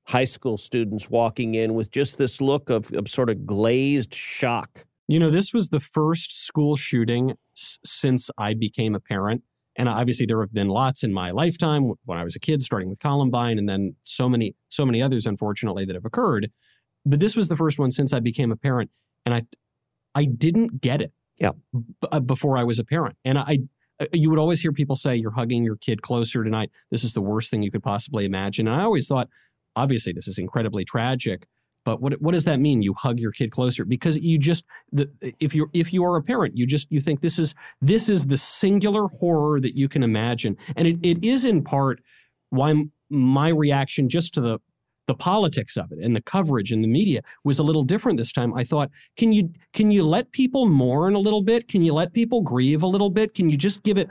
high 0.06 0.24
school 0.24 0.56
students 0.56 1.10
walking 1.10 1.54
in 1.54 1.74
with 1.74 1.90
just 1.90 2.16
this 2.16 2.40
look 2.40 2.70
of, 2.70 2.92
of 2.92 3.08
sort 3.08 3.28
of 3.28 3.44
glazed 3.46 4.14
shock. 4.14 4.85
You 5.08 5.18
know, 5.18 5.30
this 5.30 5.52
was 5.52 5.68
the 5.68 5.80
first 5.80 6.44
school 6.44 6.76
shooting 6.76 7.34
s- 7.56 7.78
since 7.84 8.30
I 8.36 8.54
became 8.54 8.94
a 8.94 9.00
parent. 9.00 9.42
And 9.78 9.88
obviously, 9.88 10.26
there 10.26 10.40
have 10.40 10.54
been 10.54 10.68
lots 10.68 11.02
in 11.04 11.12
my 11.12 11.30
lifetime 11.30 11.92
when 12.06 12.18
I 12.18 12.24
was 12.24 12.34
a 12.34 12.40
kid, 12.40 12.62
starting 12.62 12.88
with 12.88 12.98
Columbine, 12.98 13.58
and 13.58 13.68
then 13.68 13.96
so 14.02 14.28
many, 14.28 14.54
so 14.70 14.86
many 14.86 15.02
others, 15.02 15.26
unfortunately, 15.26 15.84
that 15.84 15.94
have 15.94 16.04
occurred. 16.06 16.50
But 17.04 17.20
this 17.20 17.36
was 17.36 17.48
the 17.48 17.56
first 17.56 17.78
one 17.78 17.90
since 17.90 18.12
I 18.12 18.20
became 18.20 18.50
a 18.50 18.56
parent, 18.56 18.90
and 19.24 19.34
I, 19.34 19.42
I 20.14 20.24
didn't 20.24 20.80
get 20.80 21.00
it. 21.02 21.12
Yeah. 21.38 21.52
B- 21.74 22.08
uh, 22.10 22.20
before 22.20 22.56
I 22.56 22.64
was 22.64 22.78
a 22.78 22.84
parent, 22.84 23.16
and 23.24 23.38
I, 23.38 23.58
uh, 24.00 24.06
you 24.14 24.30
would 24.30 24.38
always 24.38 24.62
hear 24.62 24.72
people 24.72 24.96
say, 24.96 25.14
"You're 25.14 25.32
hugging 25.32 25.62
your 25.62 25.76
kid 25.76 26.00
closer 26.00 26.42
tonight. 26.42 26.70
This 26.90 27.04
is 27.04 27.12
the 27.12 27.20
worst 27.20 27.50
thing 27.50 27.62
you 27.62 27.70
could 27.70 27.82
possibly 27.82 28.24
imagine." 28.24 28.66
And 28.66 28.80
I 28.80 28.84
always 28.84 29.06
thought, 29.06 29.28
obviously 29.76 30.12
this 30.12 30.26
is 30.26 30.38
incredibly 30.38 30.84
tragic 30.86 31.46
but 31.86 32.02
what 32.02 32.20
what 32.20 32.32
does 32.32 32.44
that 32.44 32.58
mean? 32.58 32.82
You 32.82 32.94
hug 32.94 33.20
your 33.20 33.30
kid 33.30 33.52
closer 33.52 33.84
because 33.84 34.18
you 34.18 34.38
just 34.38 34.64
the, 34.92 35.08
if 35.38 35.54
you're 35.54 35.70
if 35.72 35.92
you 35.92 36.04
are 36.04 36.16
a 36.16 36.22
parent 36.22 36.58
you 36.58 36.66
just 36.66 36.90
you 36.90 37.00
think 37.00 37.20
this 37.20 37.38
is 37.38 37.54
this 37.80 38.08
is 38.08 38.26
the 38.26 38.36
singular 38.36 39.06
horror 39.06 39.60
that 39.60 39.76
you 39.76 39.88
can 39.88 40.02
imagine. 40.02 40.56
And 40.74 40.88
it, 40.88 40.98
it 41.02 41.24
is 41.24 41.44
in 41.44 41.62
part 41.62 42.02
why 42.50 42.74
my 43.08 43.48
reaction 43.48 44.08
just 44.08 44.34
to 44.34 44.40
the 44.40 44.58
the 45.06 45.14
politics 45.14 45.76
of 45.76 45.92
it 45.92 45.98
and 46.00 46.14
the 46.16 46.20
coverage 46.20 46.72
in 46.72 46.82
the 46.82 46.88
media 46.88 47.20
was 47.44 47.58
a 47.58 47.62
little 47.62 47.84
different 47.84 48.18
this 48.18 48.32
time. 48.32 48.52
I 48.54 48.64
thought, 48.64 48.90
can 49.16 49.32
you 49.32 49.52
can 49.72 49.90
you 49.90 50.02
let 50.02 50.32
people 50.32 50.66
mourn 50.66 51.14
a 51.14 51.18
little 51.18 51.42
bit? 51.42 51.68
Can 51.68 51.82
you 51.82 51.92
let 51.92 52.12
people 52.12 52.40
grieve 52.40 52.82
a 52.82 52.86
little 52.86 53.10
bit? 53.10 53.34
Can 53.34 53.48
you 53.48 53.56
just 53.56 53.82
give 53.82 53.98
it 53.98 54.08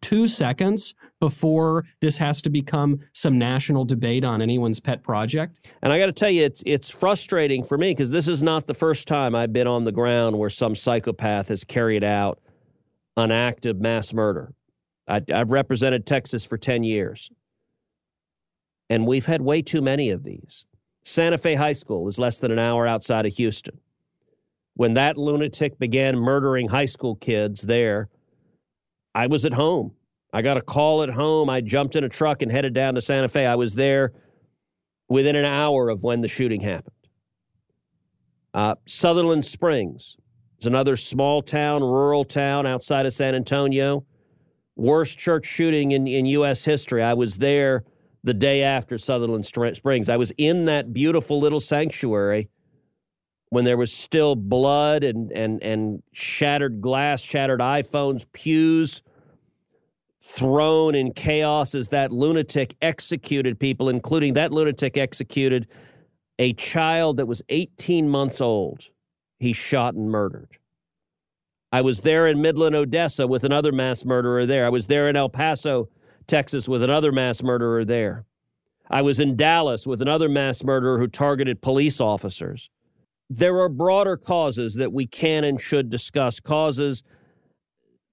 two 0.00 0.26
seconds 0.26 0.94
before 1.20 1.84
this 2.00 2.18
has 2.18 2.42
to 2.42 2.50
become 2.50 2.98
some 3.12 3.38
national 3.38 3.84
debate 3.84 4.24
on 4.24 4.42
anyone's 4.42 4.80
pet 4.80 5.02
project? 5.02 5.72
And 5.80 5.92
I 5.92 5.98
got 5.98 6.06
to 6.06 6.12
tell 6.12 6.30
you, 6.30 6.44
it's 6.44 6.62
it's 6.66 6.90
frustrating 6.90 7.62
for 7.62 7.78
me 7.78 7.90
because 7.90 8.10
this 8.10 8.28
is 8.28 8.42
not 8.42 8.66
the 8.66 8.74
first 8.74 9.06
time 9.06 9.34
I've 9.34 9.52
been 9.52 9.68
on 9.68 9.84
the 9.84 9.92
ground 9.92 10.38
where 10.38 10.50
some 10.50 10.74
psychopath 10.74 11.48
has 11.48 11.64
carried 11.64 12.04
out 12.04 12.40
an 13.16 13.30
act 13.30 13.66
of 13.66 13.80
mass 13.80 14.12
murder. 14.12 14.54
I, 15.06 15.20
I've 15.32 15.50
represented 15.50 16.06
Texas 16.06 16.44
for 16.44 16.58
ten 16.58 16.82
years. 16.82 17.30
And 18.92 19.06
we've 19.06 19.24
had 19.24 19.40
way 19.40 19.62
too 19.62 19.80
many 19.80 20.10
of 20.10 20.22
these. 20.22 20.66
Santa 21.02 21.38
Fe 21.38 21.54
High 21.54 21.72
School 21.72 22.08
is 22.08 22.18
less 22.18 22.36
than 22.36 22.50
an 22.50 22.58
hour 22.58 22.86
outside 22.86 23.24
of 23.24 23.32
Houston. 23.36 23.80
When 24.74 24.92
that 24.92 25.16
lunatic 25.16 25.78
began 25.78 26.18
murdering 26.18 26.68
high 26.68 26.84
school 26.84 27.16
kids 27.16 27.62
there, 27.62 28.10
I 29.14 29.28
was 29.28 29.46
at 29.46 29.54
home. 29.54 29.92
I 30.30 30.42
got 30.42 30.58
a 30.58 30.60
call 30.60 31.02
at 31.02 31.08
home. 31.08 31.48
I 31.48 31.62
jumped 31.62 31.96
in 31.96 32.04
a 32.04 32.08
truck 32.10 32.42
and 32.42 32.52
headed 32.52 32.74
down 32.74 32.94
to 32.94 33.00
Santa 33.00 33.30
Fe. 33.30 33.46
I 33.46 33.54
was 33.54 33.76
there 33.76 34.12
within 35.08 35.36
an 35.36 35.46
hour 35.46 35.88
of 35.88 36.02
when 36.02 36.20
the 36.20 36.28
shooting 36.28 36.60
happened. 36.60 36.92
Uh, 38.52 38.74
Sutherland 38.84 39.46
Springs 39.46 40.18
is 40.60 40.66
another 40.66 40.96
small 40.96 41.40
town, 41.40 41.82
rural 41.82 42.26
town 42.26 42.66
outside 42.66 43.06
of 43.06 43.14
San 43.14 43.34
Antonio. 43.34 44.04
Worst 44.76 45.18
church 45.18 45.46
shooting 45.46 45.92
in, 45.92 46.06
in 46.06 46.26
U.S. 46.26 46.66
history. 46.66 47.02
I 47.02 47.14
was 47.14 47.38
there 47.38 47.84
the 48.24 48.34
day 48.34 48.62
after 48.62 48.98
Sutherland 48.98 49.46
Springs. 49.46 50.08
I 50.08 50.16
was 50.16 50.32
in 50.38 50.66
that 50.66 50.92
beautiful 50.92 51.40
little 51.40 51.60
sanctuary 51.60 52.48
when 53.50 53.64
there 53.64 53.76
was 53.76 53.92
still 53.92 54.34
blood 54.34 55.04
and 55.04 55.30
and 55.32 55.62
and 55.62 56.02
shattered 56.12 56.80
glass, 56.80 57.20
shattered 57.20 57.60
iPhones, 57.60 58.24
pews 58.32 59.02
thrown 60.22 60.94
in 60.94 61.12
chaos 61.12 61.74
as 61.74 61.88
that 61.88 62.10
lunatic 62.10 62.74
executed 62.80 63.58
people, 63.58 63.88
including 63.88 64.32
that 64.34 64.52
lunatic 64.52 64.96
executed 64.96 65.66
a 66.38 66.54
child 66.54 67.18
that 67.18 67.26
was 67.26 67.42
18 67.50 68.08
months 68.08 68.40
old. 68.40 68.88
He 69.38 69.52
shot 69.52 69.94
and 69.94 70.10
murdered. 70.10 70.58
I 71.70 71.80
was 71.80 72.00
there 72.00 72.26
in 72.26 72.40
Midland, 72.40 72.74
Odessa 72.74 73.26
with 73.26 73.44
another 73.44 73.72
mass 73.72 74.04
murderer 74.04 74.46
there. 74.46 74.64
I 74.64 74.68
was 74.68 74.86
there 74.86 75.08
in 75.08 75.16
El 75.16 75.28
Paso, 75.28 75.88
Texas 76.26 76.68
with 76.68 76.82
another 76.82 77.12
mass 77.12 77.42
murderer 77.42 77.84
there. 77.84 78.24
I 78.90 79.02
was 79.02 79.18
in 79.18 79.36
Dallas 79.36 79.86
with 79.86 80.02
another 80.02 80.28
mass 80.28 80.62
murderer 80.62 80.98
who 80.98 81.06
targeted 81.06 81.62
police 81.62 82.00
officers. 82.00 82.68
There 83.30 83.58
are 83.60 83.68
broader 83.68 84.16
causes 84.16 84.74
that 84.74 84.92
we 84.92 85.06
can 85.06 85.44
and 85.44 85.60
should 85.60 85.88
discuss, 85.88 86.40
causes 86.40 87.02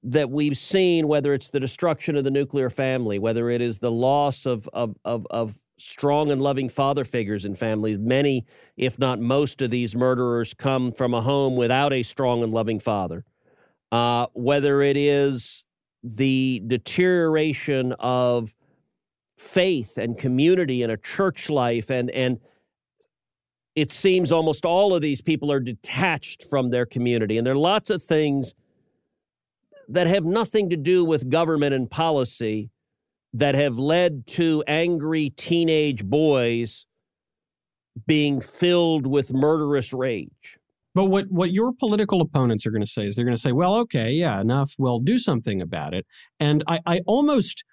that 0.02 0.30
we've 0.30 0.58
seen, 0.58 1.08
whether 1.08 1.34
it's 1.34 1.50
the 1.50 1.60
destruction 1.60 2.16
of 2.16 2.24
the 2.24 2.32
nuclear 2.32 2.70
family, 2.70 3.20
whether 3.20 3.50
it 3.50 3.62
is 3.62 3.80
the 3.80 3.92
loss 3.92 4.46
of, 4.46 4.70
of, 4.72 4.96
of, 5.04 5.28
of 5.30 5.60
strong 5.78 6.32
and 6.32 6.42
loving 6.42 6.70
father 6.70 7.04
figures 7.04 7.44
in 7.44 7.56
families. 7.56 7.98
Many, 7.98 8.46
if 8.78 8.98
not 8.98 9.20
most, 9.20 9.62
of 9.62 9.72
these 9.72 9.96
murderers 9.96 10.54
come 10.54 10.92
from 10.92 11.14
a 11.14 11.22
home 11.22 11.56
without 11.56 11.92
a 11.92 12.04
strong 12.04 12.44
and 12.44 12.54
loving 12.54 12.80
father. 12.80 13.26
Uh, 13.92 14.28
whether 14.34 14.82
it 14.82 14.96
is 14.96 15.66
the 16.04 16.62
deterioration 16.66 17.94
of 18.00 18.54
faith 19.38 19.98
and 19.98 20.18
community 20.18 20.84
and 20.84 20.92
a 20.92 20.98
church 20.98 21.50
life 21.50 21.90
and 21.90 22.10
and 22.12 22.40
it 23.76 23.94
seems 23.94 24.32
almost 24.32 24.66
all 24.66 24.94
of 24.94 25.02
these 25.02 25.22
people 25.22 25.52
are 25.52 25.60
detached 25.62 26.44
from 26.44 26.70
their 26.70 26.86
community. 26.86 27.38
And 27.38 27.48
there 27.48 27.54
are 27.54 27.58
lots 27.58 27.90
of 27.90 28.04
things 28.04 28.54
that 29.88 30.06
have 30.06 30.26
nothing 30.26 30.70
to 30.70 30.76
do 30.76 31.06
with 31.06 31.30
government 31.30 31.74
and 31.74 31.90
policy 31.90 32.72
that 33.34 33.56
have 33.56 33.80
led 33.80 34.28
to 34.28 34.66
angry 34.68 35.30
teenage 35.30 36.04
boys 36.04 36.88
being 38.06 38.42
filled 38.42 39.08
with 39.08 39.34
murderous 39.34 39.94
rage 39.94 40.59
but 41.00 41.06
what, 41.06 41.32
what 41.32 41.54
your 41.54 41.72
political 41.72 42.20
opponents 42.20 42.66
are 42.66 42.72
going 42.72 42.84
to 42.84 42.86
say 42.86 43.08
is 43.08 43.16
they're 43.16 43.24
going 43.24 43.34
to 43.34 43.42
say, 43.42 43.54
well, 43.54 43.74
okay, 43.76 44.12
yeah, 44.12 44.42
enough. 44.42 44.74
Well, 44.78 45.00
do 45.00 45.18
something 45.18 45.62
about 45.62 45.94
it. 45.94 46.06
And 46.42 46.62
I, 46.68 46.82
I 46.86 47.00
almost, 47.08 47.64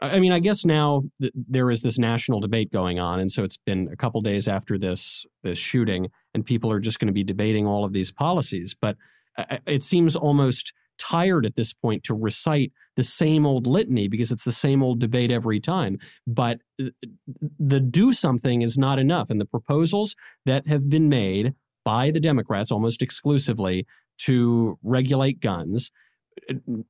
I 0.00 0.18
mean, 0.18 0.32
I 0.32 0.40
guess 0.40 0.64
now 0.64 1.04
th- 1.20 1.32
there 1.36 1.70
is 1.70 1.82
this 1.82 1.98
national 1.98 2.40
debate 2.40 2.72
going 2.72 2.98
on, 2.98 3.20
and 3.20 3.30
so 3.30 3.44
it's 3.44 3.58
been 3.58 3.88
a 3.92 3.96
couple 3.96 4.20
days 4.22 4.48
after 4.48 4.76
this 4.76 5.24
this 5.44 5.56
shooting, 5.56 6.08
and 6.34 6.44
people 6.44 6.68
are 6.72 6.80
just 6.80 6.98
going 6.98 7.06
to 7.06 7.12
be 7.12 7.22
debating 7.22 7.64
all 7.64 7.84
of 7.84 7.92
these 7.92 8.10
policies. 8.10 8.74
But 8.74 8.96
it 9.68 9.84
seems 9.84 10.16
almost 10.16 10.72
tired 10.98 11.46
at 11.46 11.54
this 11.54 11.72
point 11.72 12.02
to 12.04 12.14
recite 12.14 12.72
the 12.96 13.04
same 13.04 13.46
old 13.46 13.68
litany 13.68 14.08
because 14.08 14.32
it's 14.32 14.44
the 14.44 14.50
same 14.50 14.82
old 14.82 14.98
debate 14.98 15.30
every 15.30 15.60
time. 15.60 15.98
But 16.26 16.58
uh, 16.82 16.86
the 17.56 17.78
do 17.78 18.12
something 18.12 18.62
is 18.62 18.76
not 18.76 18.98
enough, 18.98 19.30
and 19.30 19.40
the 19.40 19.46
proposals 19.46 20.16
that 20.44 20.66
have 20.66 20.90
been 20.90 21.08
made 21.08 21.54
by 21.84 22.10
the 22.10 22.20
Democrats 22.20 22.70
almost 22.70 23.02
exclusively 23.02 23.86
to 24.18 24.78
regulate 24.82 25.40
guns 25.40 25.90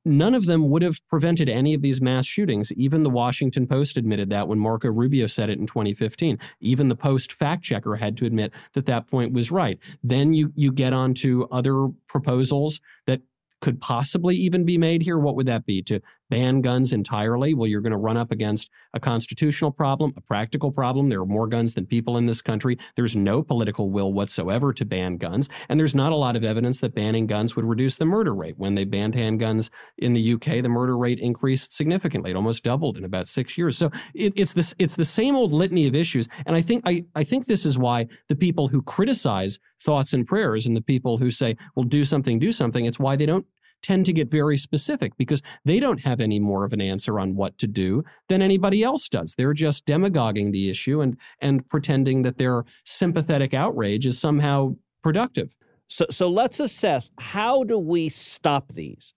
none 0.03 0.33
of 0.33 0.45
them 0.45 0.69
would 0.69 0.81
have 0.81 1.05
prevented 1.07 1.49
any 1.49 1.73
of 1.73 1.81
these 1.81 2.01
mass 2.01 2.25
shootings. 2.25 2.71
Even 2.73 3.03
the 3.03 3.09
Washington 3.09 3.67
Post 3.67 3.97
admitted 3.97 4.29
that 4.29 4.47
when 4.47 4.59
Marco 4.59 4.89
Rubio 4.89 5.27
said 5.27 5.49
it 5.49 5.59
in 5.59 5.67
2015. 5.67 6.39
Even 6.59 6.87
the 6.87 6.95
Post 6.95 7.31
fact 7.31 7.63
checker 7.63 7.95
had 7.95 8.17
to 8.17 8.25
admit 8.25 8.51
that 8.73 8.85
that 8.85 9.07
point 9.07 9.33
was 9.33 9.51
right. 9.51 9.79
Then 10.03 10.33
you 10.33 10.51
you 10.55 10.71
get 10.71 10.93
on 10.93 11.13
to 11.15 11.47
other 11.51 11.87
proposals 12.07 12.81
that 13.07 13.21
could 13.61 13.79
possibly 13.79 14.35
even 14.35 14.65
be 14.65 14.77
made 14.77 15.01
here, 15.01 15.17
what 15.17 15.35
would 15.35 15.47
that 15.47 15.65
be? 15.65 15.81
To 15.83 16.01
ban 16.29 16.61
guns 16.61 16.93
entirely? 16.93 17.53
Well, 17.53 17.67
you're 17.67 17.81
going 17.81 17.91
to 17.91 17.97
run 17.97 18.17
up 18.17 18.31
against 18.31 18.69
a 18.93 18.99
constitutional 18.99 19.71
problem, 19.71 20.13
a 20.17 20.21
practical 20.21 20.71
problem. 20.71 21.09
There 21.09 21.21
are 21.21 21.25
more 21.25 21.47
guns 21.47 21.73
than 21.73 21.85
people 21.85 22.17
in 22.17 22.25
this 22.25 22.41
country. 22.41 22.77
There's 22.95 23.15
no 23.15 23.43
political 23.43 23.89
will 23.89 24.13
whatsoever 24.13 24.73
to 24.73 24.85
ban 24.85 25.17
guns. 25.17 25.49
And 25.69 25.79
there's 25.79 25.95
not 25.95 26.11
a 26.11 26.15
lot 26.15 26.35
of 26.35 26.43
evidence 26.43 26.79
that 26.81 26.95
banning 26.95 27.27
guns 27.27 27.55
would 27.55 27.65
reduce 27.65 27.97
the 27.97 28.05
murder 28.05 28.33
rate. 28.33 28.57
When 28.57 28.75
they 28.75 28.85
banned 28.85 29.13
handguns 29.13 29.69
in 29.97 30.13
the 30.13 30.33
UK, 30.33 30.61
the 30.61 30.69
murder 30.69 30.97
rate 30.97 31.19
increased 31.19 31.73
significantly. 31.73 32.31
It 32.31 32.35
almost 32.35 32.63
doubled 32.63 32.97
in 32.97 33.03
about 33.03 33.27
six 33.27 33.57
years. 33.57 33.77
So 33.77 33.91
it, 34.13 34.33
it's 34.35 34.53
this 34.53 34.73
it's 34.79 34.95
the 34.95 35.05
same 35.05 35.35
old 35.35 35.51
litany 35.51 35.87
of 35.87 35.95
issues. 35.95 36.27
And 36.45 36.55
I 36.55 36.61
think 36.61 36.83
I, 36.85 37.05
I 37.15 37.23
think 37.23 37.45
this 37.45 37.65
is 37.65 37.77
why 37.77 38.07
the 38.29 38.35
people 38.35 38.69
who 38.69 38.81
criticize 38.81 39.59
thoughts 39.81 40.13
and 40.13 40.25
prayers 40.25 40.65
and 40.65 40.75
the 40.75 40.81
people 40.81 41.17
who 41.17 41.31
say, 41.31 41.55
well, 41.75 41.83
do 41.83 42.03
something, 42.03 42.39
do 42.39 42.51
something, 42.51 42.85
it's 42.85 42.99
why 42.99 43.15
they 43.15 43.25
don't 43.25 43.45
tend 43.81 44.05
to 44.05 44.13
get 44.13 44.29
very 44.29 44.57
specific 44.57 45.15
because 45.17 45.41
they 45.63 45.79
don't 45.79 46.01
have 46.01 46.19
any 46.19 46.39
more 46.39 46.63
of 46.63 46.73
an 46.73 46.81
answer 46.81 47.19
on 47.19 47.35
what 47.35 47.57
to 47.59 47.67
do 47.67 48.03
than 48.29 48.41
anybody 48.41 48.83
else 48.83 49.07
does. 49.07 49.35
They're 49.35 49.53
just 49.53 49.85
demagoguing 49.85 50.51
the 50.51 50.69
issue 50.69 51.01
and 51.01 51.17
and 51.39 51.67
pretending 51.69 52.23
that 52.23 52.37
their 52.37 52.65
sympathetic 52.83 53.53
outrage 53.53 54.05
is 54.05 54.19
somehow 54.19 54.75
productive. 55.03 55.55
So 55.87 56.05
so 56.09 56.29
let's 56.29 56.59
assess 56.59 57.11
how 57.19 57.63
do 57.63 57.77
we 57.77 58.09
stop 58.09 58.73
these? 58.73 59.13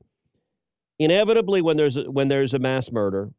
Inevitably 0.98 1.62
when 1.62 1.76
there's 1.76 1.96
a, 1.96 2.10
when 2.10 2.28
there's 2.28 2.52
a 2.52 2.58
mass 2.58 2.90
murder, 2.90 3.30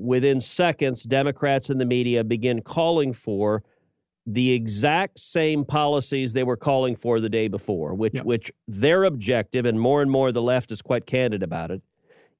within 0.00 0.40
seconds 0.40 1.04
Democrats 1.04 1.70
and 1.70 1.80
the 1.80 1.84
media 1.84 2.24
begin 2.24 2.62
calling 2.62 3.12
for 3.12 3.62
the 4.34 4.52
exact 4.52 5.18
same 5.18 5.64
policies 5.64 6.32
they 6.32 6.44
were 6.44 6.56
calling 6.56 6.94
for 6.94 7.20
the 7.20 7.28
day 7.28 7.48
before, 7.48 7.94
which 7.94 8.14
yep. 8.14 8.24
which 8.24 8.52
their 8.68 9.04
objective, 9.04 9.64
and 9.64 9.80
more 9.80 10.02
and 10.02 10.10
more 10.10 10.30
the 10.30 10.42
left 10.42 10.70
is 10.70 10.82
quite 10.82 11.06
candid 11.06 11.42
about 11.42 11.70
it, 11.70 11.82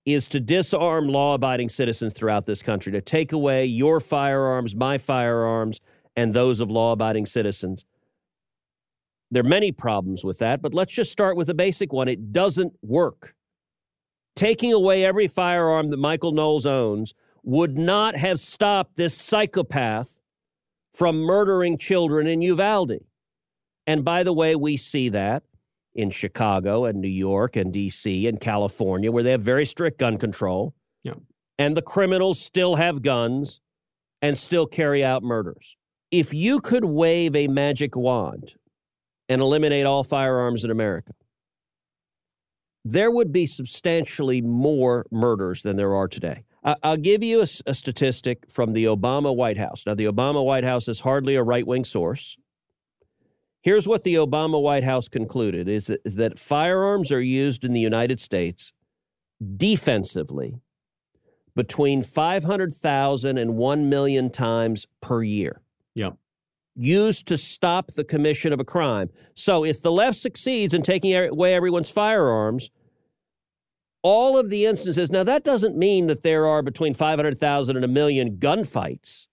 is 0.07 0.29
to 0.29 0.41
disarm 0.41 1.09
law-abiding 1.09 1.69
citizens 1.69 2.13
throughout 2.13 2.47
this 2.47 2.63
country, 2.63 2.93
to 2.93 3.01
take 3.01 3.33
away 3.33 3.65
your 3.65 4.01
firearms, 4.01 4.75
my 4.75 4.99
firearms, 4.99 5.81
and 6.15 6.33
those 6.33 6.61
of 6.61 6.71
law-abiding 6.71 7.27
citizens. 7.27 7.85
There 9.31 9.43
are 9.43 9.49
many 9.49 9.73
problems 9.73 10.25
with 10.25 10.39
that, 10.39 10.63
but 10.63 10.75
let's 10.75 10.93
just 10.93 11.11
start 11.11 11.37
with 11.37 11.49
a 11.49 11.55
basic 11.55 11.93
one. 11.93 12.09
It 12.09 12.33
doesn't 12.33 12.75
work. 12.83 13.35
Taking 14.37 14.73
away 14.73 15.05
every 15.05 15.29
firearm 15.29 15.91
that 15.91 15.97
Michael 15.97 16.33
Knowles 16.33 16.67
owns 16.67 17.15
would 17.43 17.77
not 17.77 18.17
have 18.17 18.39
stopped 18.39 18.97
this 18.97 19.15
psychopath 19.15 20.20
from 20.95 21.21
murdering 21.21 21.79
children 21.79 22.27
in 22.27 22.43
Uvalde. 22.43 22.99
And 23.87 24.05
by 24.05 24.23
the 24.23 24.33
way, 24.33 24.55
we 24.55 24.77
see 24.77 25.09
that 25.09 25.43
in 25.95 26.11
Chicago 26.11 26.85
and 26.85 27.01
New 27.01 27.09
York 27.09 27.57
and 27.57 27.73
DC 27.73 28.29
and 28.29 28.41
California, 28.41 29.11
where 29.11 29.23
they 29.23 29.33
have 29.33 29.43
very 29.43 29.67
strict 29.67 29.99
gun 29.99 30.19
control. 30.19 30.75
Yeah. 31.03 31.15
And 31.59 31.77
the 31.77 31.83
criminals 31.83 32.41
still 32.41 32.77
have 32.77 33.03
guns 33.03 33.61
and 34.23 34.39
still 34.39 34.67
carry 34.67 35.05
out 35.05 35.23
murders. 35.23 35.77
If 36.11 36.35
you 36.35 36.61
could 36.61 36.85
wave 36.85 37.37
a 37.37 37.49
magic 37.49 37.97
wand 37.97 38.55
and 39.29 39.41
eliminate 39.41 39.87
all 39.87 40.05
firearms 40.05 40.65
in 40.65 40.71
America, 40.71 41.13
there 42.85 43.11
would 43.11 43.33
be 43.33 43.47
substantially 43.47 44.41
more 44.41 45.07
murders 45.11 45.63
than 45.63 45.77
there 45.77 45.95
are 45.95 46.09
today. 46.09 46.45
I'll 46.63 46.97
give 46.97 47.23
you 47.23 47.41
a, 47.41 47.47
a, 47.67 47.75
statistic 47.75 48.51
from 48.51 48.75
the 48.75 48.85
Obama 48.85 49.35
White 49.35 49.57
House. 49.57 49.85
Now, 49.87 49.95
the 49.95 50.05
Obama 50.05 50.45
White 50.45 50.65
House 50.65 50.89
is 50.89 51.01
hardly 51.01 51.35
a 51.35 51.43
right 51.43 51.67
wing 51.67 51.85
source. 51.85 52.37
Here's 53.63 53.89
what 53.89 54.05
the 54.05 54.15
Obama 54.15 54.61
White 54.61 54.85
House 54.85 55.09
concluded 55.09 55.69
is 55.69 55.87
that, 55.87 56.01
is 56.05 56.17
that 56.17 56.39
firearms 56.39 57.11
are 57.11 57.21
used 57.21 57.65
in 57.65 57.73
the 57.73 57.81
United 57.81 58.21
States 58.21 58.73
defensively 59.57 60.61
between 61.55 62.03
500,000 62.03 63.39
and 63.39 63.57
1 63.57 63.89
million 63.89 64.31
times 64.31 64.87
per 65.01 65.23
year. 65.23 65.63
Yep. 65.95 66.17
Used 66.77 67.27
to 67.29 67.37
stop 67.37 67.89
the 67.89 68.05
commission 68.05 68.53
of 68.53 68.61
a 68.61 68.65
crime. 68.65 69.11
So 69.35 69.65
if 69.65 69.81
the 69.81 69.93
left 69.93 70.17
succeeds 70.19 70.73
in 70.73 70.83
taking 70.83 71.15
away 71.15 71.55
everyone's 71.55 71.91
firearms, 71.91 72.71
all 74.03 74.39
of 74.39 74.51
the 74.51 74.67
instances. 74.67 75.11
Now, 75.11 75.25
that 75.25 75.45
doesn't 75.45 75.77
mean 75.77 76.07
that 76.07 76.23
there 76.23 76.47
are 76.47 76.63
between 76.63 76.95
500,000 76.95 77.77
and 77.77 77.85
a 77.85 77.89
million 77.89 78.37
gunfights. 78.37 79.27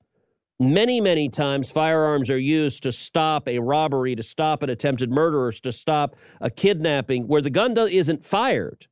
Many, 0.60 1.00
many 1.00 1.30
times, 1.30 1.70
firearms 1.70 2.30
are 2.30 2.40
used 2.40 2.82
to 2.84 2.92
stop 2.92 3.48
a 3.48 3.60
robbery, 3.60 4.16
to 4.16 4.24
stop 4.24 4.64
an 4.64 4.70
attempted 4.70 5.12
murder, 5.12 5.52
to 5.52 5.72
stop 5.72 6.16
a 6.42 6.50
kidnapping 6.50 7.28
where 7.28 7.42
the 7.42 7.52
gun 7.52 7.78
isn't 7.78 8.26
fired, 8.26 8.88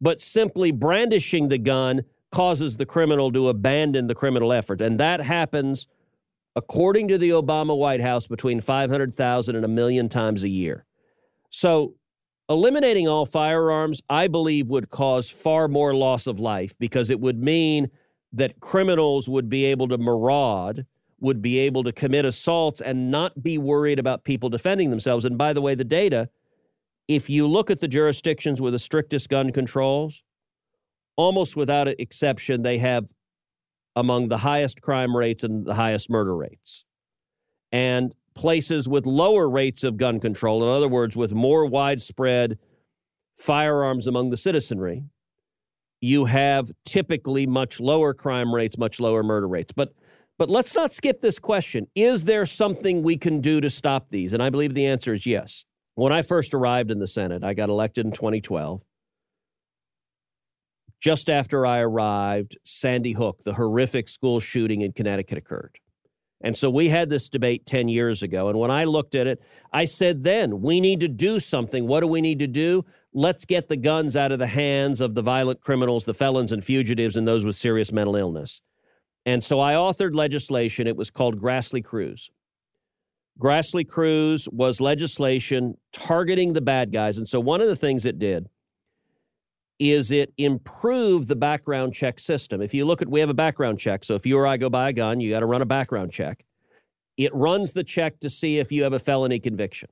but 0.00 0.22
simply 0.22 0.72
brandishing 0.72 1.48
the 1.48 1.58
gun 1.58 2.04
causes 2.32 2.78
the 2.78 2.86
criminal 2.86 3.30
to 3.32 3.48
abandon 3.48 4.06
the 4.06 4.14
criminal 4.14 4.50
effort. 4.52 4.80
And 4.80 4.98
that 4.98 5.20
happens, 5.20 5.86
according 6.56 7.08
to 7.08 7.18
the 7.18 7.30
Obama 7.30 7.76
White 7.76 8.00
House, 8.00 8.26
between 8.26 8.62
500,000 8.62 9.54
and 9.54 9.64
a 9.64 9.68
million 9.68 10.08
times 10.08 10.42
a 10.42 10.48
year. 10.48 10.86
So 11.50 11.94
Eliminating 12.48 13.08
all 13.08 13.24
firearms, 13.24 14.02
I 14.10 14.28
believe, 14.28 14.66
would 14.68 14.90
cause 14.90 15.30
far 15.30 15.66
more 15.66 15.94
loss 15.94 16.26
of 16.26 16.38
life 16.38 16.74
because 16.78 17.08
it 17.08 17.20
would 17.20 17.42
mean 17.42 17.90
that 18.32 18.60
criminals 18.60 19.28
would 19.28 19.48
be 19.48 19.64
able 19.64 19.88
to 19.88 19.96
maraud, 19.96 20.84
would 21.20 21.40
be 21.40 21.58
able 21.60 21.82
to 21.84 21.92
commit 21.92 22.26
assaults 22.26 22.80
and 22.80 23.10
not 23.10 23.42
be 23.42 23.56
worried 23.56 23.98
about 23.98 24.24
people 24.24 24.50
defending 24.50 24.90
themselves. 24.90 25.24
And 25.24 25.38
by 25.38 25.54
the 25.54 25.62
way, 25.62 25.74
the 25.74 25.84
data, 25.84 26.28
if 27.08 27.30
you 27.30 27.46
look 27.46 27.70
at 27.70 27.80
the 27.80 27.88
jurisdictions 27.88 28.60
with 28.60 28.74
the 28.74 28.78
strictest 28.78 29.30
gun 29.30 29.50
controls, 29.50 30.22
almost 31.16 31.56
without 31.56 31.88
exception, 31.88 32.62
they 32.62 32.78
have 32.78 33.10
among 33.96 34.28
the 34.28 34.38
highest 34.38 34.82
crime 34.82 35.16
rates 35.16 35.44
and 35.44 35.64
the 35.64 35.74
highest 35.74 36.10
murder 36.10 36.36
rates. 36.36 36.84
And 37.72 38.12
places 38.34 38.88
with 38.88 39.06
lower 39.06 39.48
rates 39.48 39.84
of 39.84 39.96
gun 39.96 40.20
control, 40.20 40.62
in 40.62 40.68
other 40.68 40.88
words, 40.88 41.16
with 41.16 41.34
more 41.34 41.66
widespread 41.66 42.58
firearms 43.36 44.06
among 44.06 44.30
the 44.30 44.36
citizenry, 44.36 45.04
you 46.00 46.26
have 46.26 46.70
typically 46.84 47.46
much 47.46 47.80
lower 47.80 48.12
crime 48.12 48.54
rates, 48.54 48.76
much 48.76 49.00
lower 49.00 49.22
murder 49.22 49.48
rates. 49.48 49.72
But 49.74 49.94
but 50.36 50.50
let's 50.50 50.74
not 50.74 50.92
skip 50.92 51.20
this 51.20 51.38
question. 51.38 51.86
Is 51.94 52.24
there 52.24 52.44
something 52.44 53.02
we 53.02 53.16
can 53.16 53.40
do 53.40 53.60
to 53.60 53.70
stop 53.70 54.10
these? 54.10 54.32
And 54.32 54.42
I 54.42 54.50
believe 54.50 54.74
the 54.74 54.86
answer 54.86 55.14
is 55.14 55.26
yes. 55.26 55.64
When 55.94 56.12
I 56.12 56.22
first 56.22 56.54
arrived 56.54 56.90
in 56.90 56.98
the 56.98 57.06
Senate, 57.06 57.44
I 57.44 57.54
got 57.54 57.68
elected 57.68 58.04
in 58.04 58.10
2012. 58.10 58.82
Just 61.00 61.30
after 61.30 61.64
I 61.64 61.78
arrived, 61.78 62.58
Sandy 62.64 63.12
Hook, 63.12 63.42
the 63.44 63.54
horrific 63.54 64.08
school 64.08 64.40
shooting 64.40 64.80
in 64.80 64.92
Connecticut 64.92 65.38
occurred. 65.38 65.78
And 66.40 66.58
so 66.58 66.68
we 66.68 66.88
had 66.88 67.08
this 67.08 67.28
debate 67.28 67.64
10 67.64 67.88
years 67.88 68.22
ago. 68.22 68.48
And 68.48 68.58
when 68.58 68.70
I 68.70 68.84
looked 68.84 69.14
at 69.14 69.26
it, 69.26 69.40
I 69.72 69.86
said 69.86 70.24
then, 70.24 70.60
we 70.60 70.80
need 70.80 71.00
to 71.00 71.08
do 71.08 71.40
something. 71.40 71.86
What 71.86 72.00
do 72.00 72.06
we 72.06 72.20
need 72.20 72.38
to 72.40 72.46
do? 72.46 72.84
Let's 73.14 73.44
get 73.44 73.68
the 73.68 73.76
guns 73.76 74.14
out 74.16 74.32
of 74.32 74.38
the 74.38 74.48
hands 74.48 75.00
of 75.00 75.14
the 75.14 75.22
violent 75.22 75.60
criminals, 75.60 76.04
the 76.04 76.14
felons 76.14 76.52
and 76.52 76.62
fugitives, 76.62 77.16
and 77.16 77.26
those 77.26 77.44
with 77.44 77.56
serious 77.56 77.92
mental 77.92 78.16
illness. 78.16 78.60
And 79.24 79.42
so 79.42 79.60
I 79.60 79.72
authored 79.72 80.14
legislation. 80.14 80.86
It 80.86 80.96
was 80.96 81.10
called 81.10 81.40
Grassley-Cruz. 81.40 82.30
Grassley 83.40 83.88
Cruz 83.88 84.48
was 84.50 84.80
legislation 84.80 85.76
targeting 85.92 86.52
the 86.52 86.60
bad 86.60 86.92
guys. 86.92 87.18
And 87.18 87.28
so 87.28 87.40
one 87.40 87.60
of 87.60 87.68
the 87.68 87.76
things 87.76 88.04
it 88.04 88.18
did 88.18 88.48
is 89.78 90.10
it 90.10 90.32
improved 90.38 91.28
the 91.28 91.36
background 91.36 91.94
check 91.94 92.20
system. 92.20 92.62
If 92.62 92.74
you 92.74 92.84
look 92.84 93.02
at, 93.02 93.08
we 93.08 93.20
have 93.20 93.28
a 93.28 93.34
background 93.34 93.78
check. 93.78 94.04
So 94.04 94.14
if 94.14 94.24
you 94.24 94.38
or 94.38 94.46
I 94.46 94.56
go 94.56 94.70
buy 94.70 94.90
a 94.90 94.92
gun, 94.92 95.20
you 95.20 95.30
got 95.30 95.40
to 95.40 95.46
run 95.46 95.62
a 95.62 95.66
background 95.66 96.12
check. 96.12 96.44
It 97.16 97.34
runs 97.34 97.72
the 97.72 97.84
check 97.84 98.20
to 98.20 98.30
see 98.30 98.58
if 98.58 98.72
you 98.72 98.82
have 98.84 98.92
a 98.92 98.98
felony 98.98 99.40
conviction. 99.40 99.88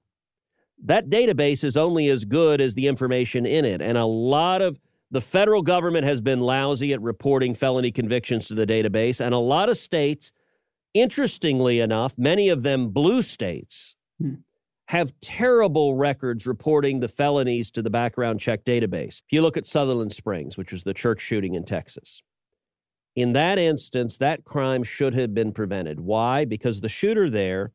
That 0.85 1.09
database 1.09 1.63
is 1.63 1.77
only 1.77 2.09
as 2.09 2.25
good 2.25 2.61
as 2.61 2.75
the 2.75 2.89
information 2.89 3.47
in 3.47 3.65
it. 3.65 3.81
And 3.81 3.97
a 3.97 4.07
lot 4.07 4.63
of 4.63 4.81
the 5.11 5.21
federal 5.21 5.63
government 5.63 6.05
has 6.05 6.21
been 6.21 6.41
lousy 6.41 6.93
at 6.93 7.01
reporting 7.01 7.55
felony 7.55 7.93
convictions 7.93 8.49
to 8.49 8.55
the 8.55 8.67
database. 8.67 9.25
And 9.25 9.35
a 9.35 9.39
lot 9.39 9.69
of 9.69 9.77
states, 9.77 10.33
interestingly 10.95 11.81
enough, 11.81 12.15
many 12.17 12.49
of 12.49 12.63
them 12.63 12.89
blue 12.89 13.23
states, 13.23 13.95
hmm 14.21 14.35
have 14.93 15.19
terrible 15.23 15.97
records 15.97 16.47
reporting 16.47 17.01
the 17.01 17.09
felonies 17.09 17.71
to 17.71 17.81
the 17.81 17.89
background 17.89 18.39
check 18.39 18.63
database. 18.63 19.23
If 19.27 19.31
you 19.31 19.41
look 19.41 19.57
at 19.57 19.65
Sutherland 19.65 20.13
Springs, 20.13 20.59
which 20.59 20.71
was 20.71 20.83
the 20.83 20.93
church 20.93 21.23
shooting 21.23 21.55
in 21.55 21.65
Texas, 21.65 22.23
in 23.17 23.33
that 23.33 23.57
instance, 23.57 24.19
that 24.19 24.45
crime 24.45 24.83
should 24.83 25.15
have 25.15 25.33
been 25.33 25.53
prevented. 25.53 26.01
Why? 26.01 26.45
Because 26.45 26.83
the 26.83 26.91
shooter 26.91 27.31
there, 27.31 27.73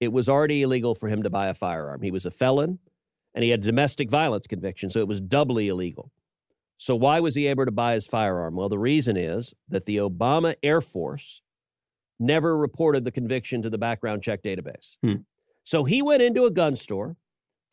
it 0.00 0.12
was 0.12 0.28
already 0.28 0.62
illegal 0.62 0.96
for 0.96 1.08
him 1.08 1.22
to 1.22 1.30
buy 1.30 1.46
a 1.46 1.54
firearm. 1.54 2.02
He 2.02 2.10
was 2.10 2.26
a 2.26 2.30
felon 2.32 2.80
and 3.36 3.44
he 3.44 3.50
had 3.50 3.60
a 3.60 3.66
domestic 3.66 4.10
violence 4.10 4.48
conviction, 4.48 4.90
so 4.90 4.98
it 4.98 5.06
was 5.06 5.20
doubly 5.20 5.68
illegal. 5.68 6.10
So, 6.76 6.96
why 6.96 7.20
was 7.20 7.36
he 7.36 7.46
able 7.46 7.66
to 7.66 7.70
buy 7.70 7.94
his 7.94 8.08
firearm? 8.08 8.56
Well, 8.56 8.68
the 8.68 8.80
reason 8.80 9.16
is 9.16 9.54
that 9.68 9.84
the 9.84 9.98
Obama 9.98 10.56
Air 10.64 10.80
Force 10.80 11.40
never 12.18 12.56
reported 12.56 13.04
the 13.04 13.12
conviction 13.12 13.62
to 13.62 13.70
the 13.70 13.78
background 13.78 14.24
check 14.24 14.42
database. 14.42 14.96
Hmm. 15.04 15.18
So, 15.68 15.84
he 15.84 16.00
went 16.00 16.22
into 16.22 16.46
a 16.46 16.50
gun 16.50 16.76
store 16.76 17.18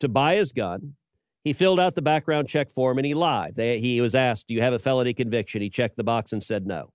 to 0.00 0.08
buy 0.10 0.34
his 0.34 0.52
gun. 0.52 0.96
He 1.44 1.54
filled 1.54 1.80
out 1.80 1.94
the 1.94 2.02
background 2.02 2.46
check 2.46 2.70
form 2.70 2.98
and 2.98 3.06
he 3.06 3.14
lied. 3.14 3.54
They, 3.56 3.80
he 3.80 4.02
was 4.02 4.14
asked, 4.14 4.48
Do 4.48 4.54
you 4.54 4.60
have 4.60 4.74
a 4.74 4.78
felony 4.78 5.14
conviction? 5.14 5.62
He 5.62 5.70
checked 5.70 5.96
the 5.96 6.04
box 6.04 6.30
and 6.30 6.42
said 6.42 6.66
no. 6.66 6.92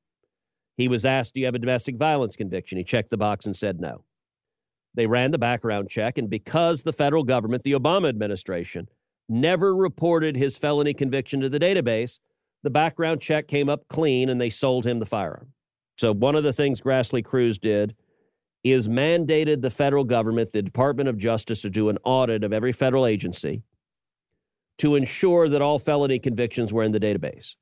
He 0.77 0.87
was 0.87 1.03
asked, 1.03 1.33
Do 1.33 1.39
you 1.39 1.47
have 1.47 1.55
a 1.55 1.57
domestic 1.57 1.97
violence 1.97 2.35
conviction? 2.35 2.77
He 2.77 2.83
checked 2.83 3.09
the 3.09 3.17
box 3.17 3.47
and 3.47 3.55
said 3.55 3.79
no. 3.79 4.03
They 4.93 5.07
ran 5.07 5.31
the 5.31 5.39
background 5.39 5.89
check, 5.89 6.19
and 6.19 6.29
because 6.29 6.83
the 6.83 6.93
federal 6.93 7.23
government, 7.23 7.63
the 7.63 7.71
Obama 7.71 8.07
administration, 8.07 8.87
never 9.27 9.75
reported 9.75 10.35
his 10.35 10.55
felony 10.55 10.93
conviction 10.93 11.41
to 11.41 11.49
the 11.49 11.59
database, 11.59 12.19
the 12.61 12.69
background 12.69 13.21
check 13.21 13.47
came 13.47 13.69
up 13.69 13.87
clean 13.87 14.29
and 14.29 14.39
they 14.39 14.51
sold 14.51 14.85
him 14.85 14.99
the 14.99 15.07
firearm. 15.07 15.53
So, 15.97 16.13
one 16.13 16.35
of 16.35 16.43
the 16.43 16.53
things 16.53 16.79
Grassley 16.79 17.25
Cruz 17.25 17.57
did 17.57 17.95
is 18.63 18.87
mandated 18.87 19.61
the 19.61 19.69
federal 19.69 20.03
government, 20.03 20.51
the 20.51 20.61
Department 20.61 21.09
of 21.09 21.17
Justice, 21.17 21.61
to 21.63 21.69
do 21.69 21.89
an 21.89 21.97
audit 22.03 22.43
of 22.43 22.53
every 22.53 22.71
federal 22.71 23.05
agency 23.05 23.63
to 24.77 24.95
ensure 24.95 25.49
that 25.49 25.61
all 25.61 25.79
felony 25.79 26.19
convictions 26.19 26.73
were 26.73 26.83
in 26.83 26.91
the 26.91 26.99
database. 26.99 27.55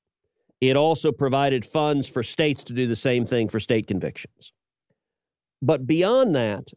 It 0.62 0.76
also 0.76 1.12
provided 1.12 1.66
funds 1.66 2.08
for 2.10 2.24
states 2.24 2.64
to 2.66 2.74
do 2.74 2.88
the 2.88 2.96
same 2.96 3.26
thing 3.26 3.48
for 3.48 3.60
state 3.60 3.88
convictions. 3.88 4.52
But 5.62 5.88
beyond 5.88 6.36
that, 6.36 6.72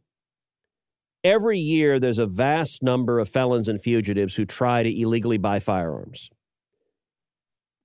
every 1.24 1.58
year 1.58 1.98
there's 1.98 2.18
a 2.18 2.26
vast 2.26 2.82
number 2.82 3.18
of 3.18 3.28
felons 3.28 3.68
and 3.68 3.82
fugitives 3.82 4.36
who 4.36 4.44
try 4.44 4.82
to 4.82 5.00
illegally 5.00 5.38
buy 5.38 5.60
firearms. 5.60 6.30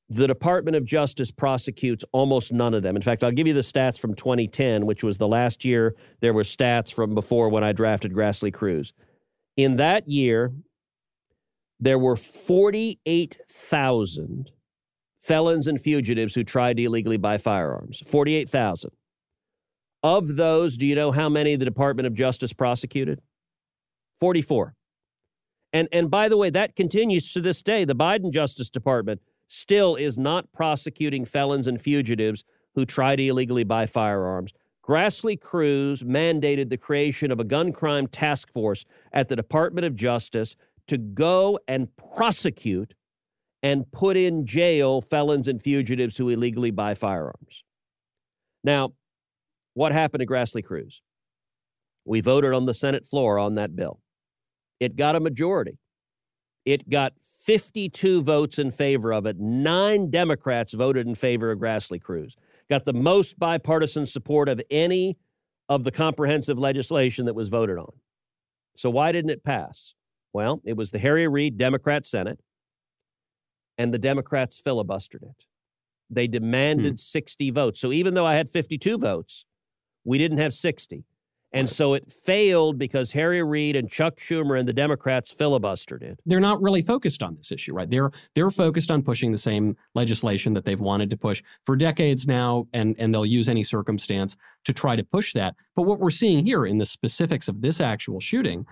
The 0.10 0.28
Department 0.28 0.78
of 0.78 0.86
Justice 0.86 1.32
prosecutes 1.32 2.06
almost 2.14 2.54
none 2.54 2.74
of 2.74 2.82
them. 2.82 2.96
In 2.96 3.02
fact, 3.02 3.22
I'll 3.24 3.32
give 3.32 3.48
you 3.48 3.54
the 3.54 3.60
stats 3.60 4.00
from 4.00 4.14
2010, 4.14 4.86
which 4.86 5.04
was 5.04 5.18
the 5.18 5.28
last 5.28 5.66
year 5.66 5.96
there 6.22 6.34
were 6.34 6.44
stats 6.44 6.94
from 6.94 7.14
before 7.14 7.50
when 7.50 7.64
I 7.64 7.74
drafted 7.74 8.14
Grassley 8.14 8.54
Cruz. 8.54 8.94
In 9.58 9.76
that 9.78 10.08
year, 10.08 10.54
there 11.80 12.00
were 12.00 12.16
48,000 12.16 14.52
felons 15.20 15.68
and 15.68 15.80
fugitives 15.80 16.34
who 16.36 16.46
tried 16.46 16.78
to 16.78 16.84
illegally 16.84 17.18
buy 17.18 17.38
firearms. 17.38 18.02
48,000. 18.08 18.92
Of 20.04 20.38
those, 20.38 20.78
do 20.78 20.86
you 20.86 20.96
know 20.96 21.12
how 21.12 21.28
many 21.28 21.58
the 21.58 21.66
Department 21.66 22.08
of 22.08 22.14
Justice 22.14 22.54
prosecuted? 22.54 23.20
44. 24.20 24.74
And 25.74 25.90
and 25.92 26.10
by 26.10 26.30
the 26.30 26.38
way, 26.38 26.50
that 26.50 26.78
continues 26.78 27.34
to 27.34 27.42
this 27.42 27.62
day. 27.62 27.84
The 27.84 27.94
Biden 27.94 28.32
Justice 28.32 28.70
Department 28.70 29.20
still 29.48 29.96
is 29.96 30.18
not 30.18 30.52
prosecuting 30.52 31.26
felons 31.26 31.68
and 31.68 31.82
fugitives 31.82 32.44
who 32.76 32.86
try 32.86 33.16
to 33.16 33.24
illegally 33.24 33.64
buy 33.64 33.86
firearms. 33.86 34.54
Grassley 34.88 35.40
Cruz 35.40 36.04
mandated 36.04 36.70
the 36.70 36.78
creation 36.78 37.32
of 37.32 37.40
a 37.40 37.44
gun 37.44 37.74
crime 37.74 38.08
task 38.08 38.52
force 38.54 38.86
at 39.12 39.28
the 39.28 39.36
Department 39.36 39.86
of 39.86 39.96
Justice 39.96 40.56
to 40.88 40.98
go 40.98 41.60
and 41.68 41.90
prosecute 41.98 42.94
and 43.62 43.92
put 43.92 44.16
in 44.16 44.46
jail 44.46 45.02
felons 45.02 45.48
and 45.48 45.62
fugitives 45.62 46.18
who 46.18 46.30
illegally 46.30 46.72
buy 46.72 46.94
firearms. 46.94 47.64
Now, 48.64 48.94
what 49.74 49.92
happened 49.92 50.22
to 50.22 50.28
Grassley 50.28 50.64
Cruz? 50.64 51.02
We 52.06 52.22
voted 52.22 52.54
on 52.54 52.66
the 52.66 52.74
Senate 52.74 53.06
floor 53.06 53.38
on 53.38 53.56
that 53.56 53.76
bill. 53.76 54.00
It 54.80 54.96
got 54.96 55.16
a 55.16 55.20
majority. 55.20 55.80
It 56.66 56.90
got 56.90 57.14
52 57.48 58.24
votes 58.24 58.60
in 58.60 58.72
favor 58.72 59.14
of 59.14 59.26
it. 59.26 59.40
Nine 59.40 60.12
Democrats 60.12 60.74
voted 60.74 61.08
in 61.08 61.16
favor 61.16 61.50
of 61.50 61.60
Grassley 61.60 62.00
Cruz. 62.00 62.36
Got 62.70 62.84
the 62.84 62.92
most 62.92 63.40
bipartisan 63.40 64.06
support 64.06 64.50
of 64.50 64.62
any 64.70 65.18
of 65.70 65.86
the 65.86 65.92
comprehensive 65.92 66.60
legislation 66.60 67.26
that 67.26 67.36
was 67.36 67.48
voted 67.48 67.78
on. 67.78 67.94
So, 68.76 68.90
why 68.90 69.14
didn't 69.14 69.32
it 69.32 69.46
pass? 69.46 69.94
Well, 70.34 70.62
it 70.66 70.76
was 70.76 70.92
the 70.92 71.00
Harry 71.00 71.26
Reid 71.26 71.58
Democrat 71.58 72.06
Senate, 72.06 72.42
and 73.78 73.94
the 73.94 73.98
Democrats 73.98 74.62
filibustered 74.62 75.24
it. 75.24 75.46
They 76.10 76.28
demanded 76.28 76.94
hmm. 76.94 76.98
60 76.98 77.52
votes. 77.52 77.80
So, 77.80 77.94
even 77.94 78.14
though 78.14 78.26
I 78.26 78.36
had 78.36 78.50
52 78.50 78.98
votes, 78.98 79.46
we 80.04 80.18
didn't 80.18 80.40
have 80.40 80.54
60. 80.54 81.06
And 81.54 81.70
so 81.70 81.94
it 81.94 82.12
failed 82.12 82.78
because 82.78 83.14
Harry 83.14 83.42
Reid 83.42 83.76
and 83.76 83.90
Chuck 83.90 84.18
Schumer 84.18 84.60
and 84.60 84.68
the 84.68 84.74
Democrats 84.74 85.34
filibustered 85.34 86.02
it. 86.02 86.20
They're 86.26 86.40
not 86.40 86.62
really 86.62 86.82
focused 86.82 87.24
on 87.24 87.36
this 87.36 87.52
issue, 87.52 87.74
right? 87.74 87.90
They're 87.90 88.12
they're 88.36 88.52
focused 88.52 88.92
on 88.92 89.02
pushing 89.02 89.32
the 89.32 89.38
same 89.38 89.78
legislation 89.96 90.54
that 90.54 90.66
they've 90.66 90.80
wanted 90.80 91.10
to 91.12 91.18
push 91.18 91.42
for 91.64 91.76
decades 91.76 92.28
now, 92.28 92.68
and 92.74 92.96
and 93.00 93.14
they'll 93.14 93.26
use 93.26 93.48
any 93.48 93.64
circumstance 93.64 94.36
to 94.66 94.74
try 94.74 94.96
to 94.96 95.04
push 95.04 95.34
that. 95.34 95.56
But 95.76 95.84
what 95.84 96.00
we're 96.00 96.10
seeing 96.10 96.46
here 96.46 96.66
in 96.66 96.80
the 96.80 96.86
specifics 96.86 97.48
of 97.48 97.62
this 97.62 97.80
actual 97.80 98.20
shooting 98.20 98.66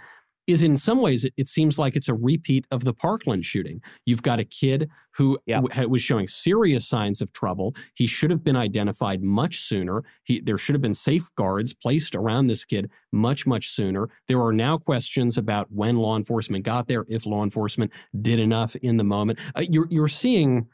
is 0.48 0.64
in 0.64 0.78
some 0.78 1.02
ways 1.02 1.26
it, 1.26 1.34
it, 1.38 1.48
seems 1.48 1.80
like 1.80 1.96
it's 1.96 2.10
a 2.10 2.14
repeat 2.14 2.66
of 2.72 2.84
the 2.84 2.94
Parkland 2.94 3.46
shooting. 3.46 3.82
You've 4.06 4.22
got 4.22 4.40
a 4.40 4.44
kid 4.44 4.90
who 5.16 5.40
yeah. 5.46 5.62
w- 5.62 5.90
was 5.90 6.02
showing 6.02 6.28
serious 6.28 6.88
signs 6.88 7.22
of 7.22 7.32
trouble. 7.32 7.76
He 7.94 8.08
should 8.08 8.32
have 8.32 8.44
been 8.44 8.56
identified 8.56 9.24
much 9.24 9.60
sooner. 9.60 10.04
He, 10.24 10.40
there 10.40 10.58
should 10.58 10.76
have 10.76 10.82
been 10.82 10.94
safeguards 10.94 11.74
placed 11.74 12.16
around 12.16 12.48
this 12.48 12.66
kid 12.66 12.90
much 13.12 13.48
much 13.48 13.70
sooner. 13.70 14.10
There 14.28 14.42
are 14.42 14.54
now 14.54 14.78
questions 14.78 15.38
about 15.38 15.72
when 15.72 15.98
law 15.98 16.18
enforcement 16.18 16.66
got 16.66 16.88
there, 16.88 17.06
if 17.08 17.26
law 17.26 17.44
enforcement 17.44 17.92
did 18.20 18.40
enough 18.40 18.76
in 18.78 18.98
the 18.98 19.04
moment. 19.04 19.40
Uh, 19.56 19.64
you're 19.70 19.88
you're 19.90 20.08
seeing 20.08 20.68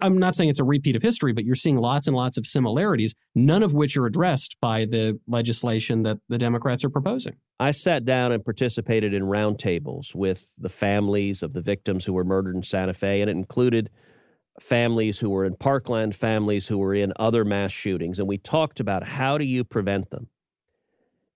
I'm 0.00 0.18
not 0.18 0.34
saying 0.34 0.50
it's 0.50 0.58
a 0.58 0.64
repeat 0.64 0.96
of 0.96 1.02
history, 1.02 1.32
but 1.32 1.44
you're 1.44 1.54
seeing 1.54 1.76
lots 1.76 2.06
and 2.06 2.16
lots 2.16 2.36
of 2.36 2.46
similarities, 2.46 3.14
none 3.34 3.62
of 3.62 3.72
which 3.72 3.96
are 3.96 4.06
addressed 4.06 4.56
by 4.60 4.84
the 4.84 5.20
legislation 5.26 6.02
that 6.02 6.18
the 6.28 6.38
Democrats 6.38 6.84
are 6.84 6.90
proposing. 6.90 7.36
I 7.60 7.70
sat 7.70 8.04
down 8.04 8.32
and 8.32 8.44
participated 8.44 9.14
in 9.14 9.22
roundtables 9.22 10.14
with 10.14 10.52
the 10.58 10.68
families 10.68 11.42
of 11.42 11.52
the 11.52 11.62
victims 11.62 12.04
who 12.04 12.12
were 12.12 12.24
murdered 12.24 12.56
in 12.56 12.64
Santa 12.64 12.94
Fe, 12.94 13.20
and 13.20 13.30
it 13.30 13.36
included 13.36 13.88
families 14.60 15.20
who 15.20 15.30
were 15.30 15.44
in 15.44 15.54
Parkland, 15.56 16.16
families 16.16 16.66
who 16.66 16.78
were 16.78 16.94
in 16.94 17.12
other 17.16 17.44
mass 17.44 17.70
shootings, 17.70 18.18
and 18.18 18.28
we 18.28 18.38
talked 18.38 18.80
about 18.80 19.04
how 19.04 19.38
do 19.38 19.44
you 19.44 19.64
prevent 19.64 20.10
them. 20.10 20.28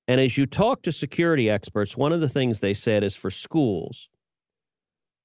And 0.09 0.21
as 0.21 0.37
you 0.37 0.47
talk 0.47 0.83
to 0.83 0.93
security 0.93 1.51
experts, 1.51 1.97
one 1.97 2.13
of 2.13 2.21
the 2.21 2.29
things 2.29 2.61
they 2.61 2.75
said 2.75 3.03
is 3.03 3.17
for 3.17 3.31
schools, 3.31 4.09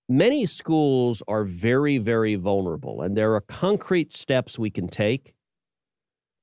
many 0.10 0.46
schools 0.46 1.24
are 1.28 1.44
very, 1.44 1.98
very 1.98 2.36
vulnerable, 2.36 3.02
and 3.02 3.16
there 3.16 3.34
are 3.36 3.42
concrete 3.42 4.14
steps 4.14 4.60
we 4.60 4.70
can 4.70 4.88
take 4.88 5.34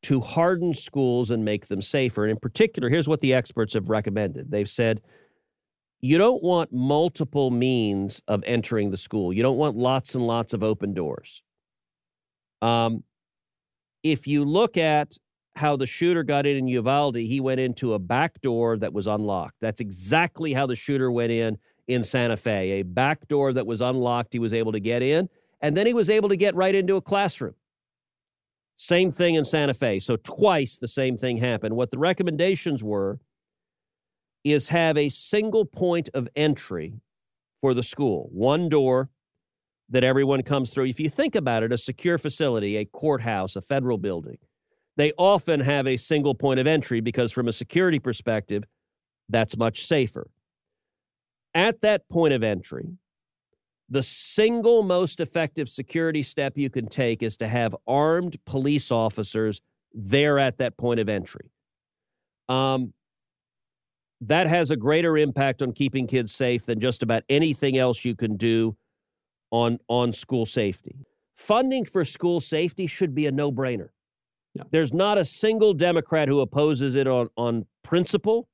to 0.03 0.21
harden 0.21 0.75
schools 0.75 1.31
and 1.31 1.44
make 1.44 1.66
them 1.66 1.83
safer. 1.83 2.25
And 2.25 2.31
in 2.31 2.38
particular, 2.38 2.88
here's 2.88 3.09
what 3.09 3.21
the 3.21 3.35
experts 3.35 3.75
have 3.75 3.88
recommended 3.88 4.51
they've 4.51 4.68
said, 4.68 5.01
you 6.01 6.16
don't 6.16 6.42
want 6.42 6.73
multiple 6.73 7.51
means 7.51 8.23
of 8.29 8.44
entering 8.47 8.90
the 8.90 8.97
school. 8.97 9.33
You 9.33 9.42
don't 9.42 9.57
want 9.57 9.77
lots 9.77 10.14
and 10.14 10.27
lots 10.27 10.55
of 10.55 10.62
open 10.62 10.94
doors. 10.94 11.42
Um, 12.62 13.03
if 14.05 14.27
you 14.27 14.44
look 14.44 14.77
at 14.77 15.16
how 15.57 15.77
the 15.77 15.87
shooter 15.87 16.23
got 16.23 16.47
in 16.47 16.57
in 16.57 16.68
Uvalde, 16.68 17.16
he 17.16 17.40
went 17.40 17.59
into 17.59 17.94
a 17.94 17.99
back 17.99 18.40
door 18.40 18.77
that 18.79 18.92
was 18.92 19.09
unlocked. 19.09 19.57
That's 19.61 19.81
exactly 19.81 20.53
how 20.53 20.66
the 20.66 20.77
shooter 20.77 21.11
went 21.11 21.33
in 21.33 21.59
in 21.88 22.05
Santa 22.05 22.37
Fe, 22.37 22.81
a 22.81 22.83
back 22.83 23.27
door 23.27 23.53
that 23.55 23.66
was 23.66 23.81
unlocked. 23.81 24.35
He 24.35 24.38
was 24.38 24.53
able 24.53 24.72
to 24.72 24.81
get 24.81 25.03
in, 25.03 25.29
and 25.61 25.77
then 25.77 25.87
he 25.87 25.94
was 25.94 26.11
able 26.11 26.29
to 26.29 26.37
get 26.37 26.55
right 26.55 26.74
into 26.74 26.96
a 26.96 27.01
classroom. 27.01 27.55
Same 28.77 29.11
thing 29.11 29.35
in 29.35 29.44
Santa 29.44 29.74
Fe. 29.74 29.98
So, 29.98 30.16
twice 30.16 30.79
the 30.79 30.87
same 30.87 31.16
thing 31.16 31.38
happened. 31.38 31.74
What 31.74 31.90
the 31.90 31.98
recommendations 31.98 32.85
were 32.85 33.18
is 34.44 34.68
have 34.68 34.96
a 34.96 35.09
single 35.09 35.64
point 35.64 36.09
of 36.14 36.29
entry 36.37 37.01
for 37.61 37.74
the 37.74 37.83
school, 37.83 38.29
one 38.31 38.68
door 38.68 39.09
that 39.88 40.05
everyone 40.05 40.42
comes 40.42 40.70
through. 40.70 40.87
If 40.87 41.01
you 41.01 41.09
think 41.09 41.35
about 41.35 41.62
it, 41.62 41.72
a 41.72 41.79
secure 41.79 42.18
facility, 42.18 42.77
a 42.77 42.85
courthouse, 42.85 43.57
a 43.57 43.62
federal 43.62 43.98
building, 43.98 44.38
they 44.96 45.12
often 45.16 45.61
have 45.61 45.87
a 45.87 45.96
single 45.96 46.35
point 46.35 46.61
of 46.61 46.66
entry 46.66 47.01
because, 47.01 47.33
from 47.33 47.48
a 47.48 47.53
security 47.53 47.98
perspective, 47.98 48.64
that's 49.29 49.57
much 49.57 49.85
safer 49.85 50.31
at 51.55 51.81
that 51.81 52.09
point 52.09 52.35
of 52.35 52.43
entry, 52.43 52.99
the 53.89 54.03
single 54.03 54.83
most 54.83 55.19
effective 55.21 55.69
security 55.69 56.23
step 56.23 56.59
you 56.59 56.69
can 56.69 56.89
take 56.89 57.23
is 57.23 57.37
to 57.39 57.49
have 57.49 57.75
armed 57.87 58.37
police 58.45 58.91
officers 58.91 59.61
there 59.95 60.39
at 60.39 60.59
that 60.59 60.77
point 60.77 61.01
of 61.01 61.09
entry. 61.09 61.51
Um, 62.49 62.93
that 64.21 64.47
has 64.47 64.71
a 64.71 64.77
greater 64.77 65.17
impact 65.17 65.63
on 65.63 65.73
keeping 65.73 66.07
kids 66.07 66.35
safe 66.35 66.67
than 66.67 66.81
just 66.81 67.03
about 67.03 67.23
anything 67.29 67.79
else 67.79 68.05
you 68.05 68.17
can 68.17 68.37
do 68.37 68.77
on, 69.51 69.79
on 69.89 70.13
school 70.13 70.45
safety. 70.45 70.97
Funding 71.35 71.85
for 71.85 72.05
school 72.05 72.41
safety 72.41 72.87
should 72.87 73.15
be 73.15 73.27
a 73.27 73.31
no 73.33 73.53
brainer. 73.53 73.91
Yeah. 74.55 74.65
There's 74.71 74.93
not 74.93 75.19
a 75.19 75.25
single 75.25 75.73
Democrat 75.73 76.29
who 76.29 76.41
opposes 76.41 76.95
it 76.95 77.07
on, 77.07 77.29
on 77.37 77.67
principle 77.85 78.49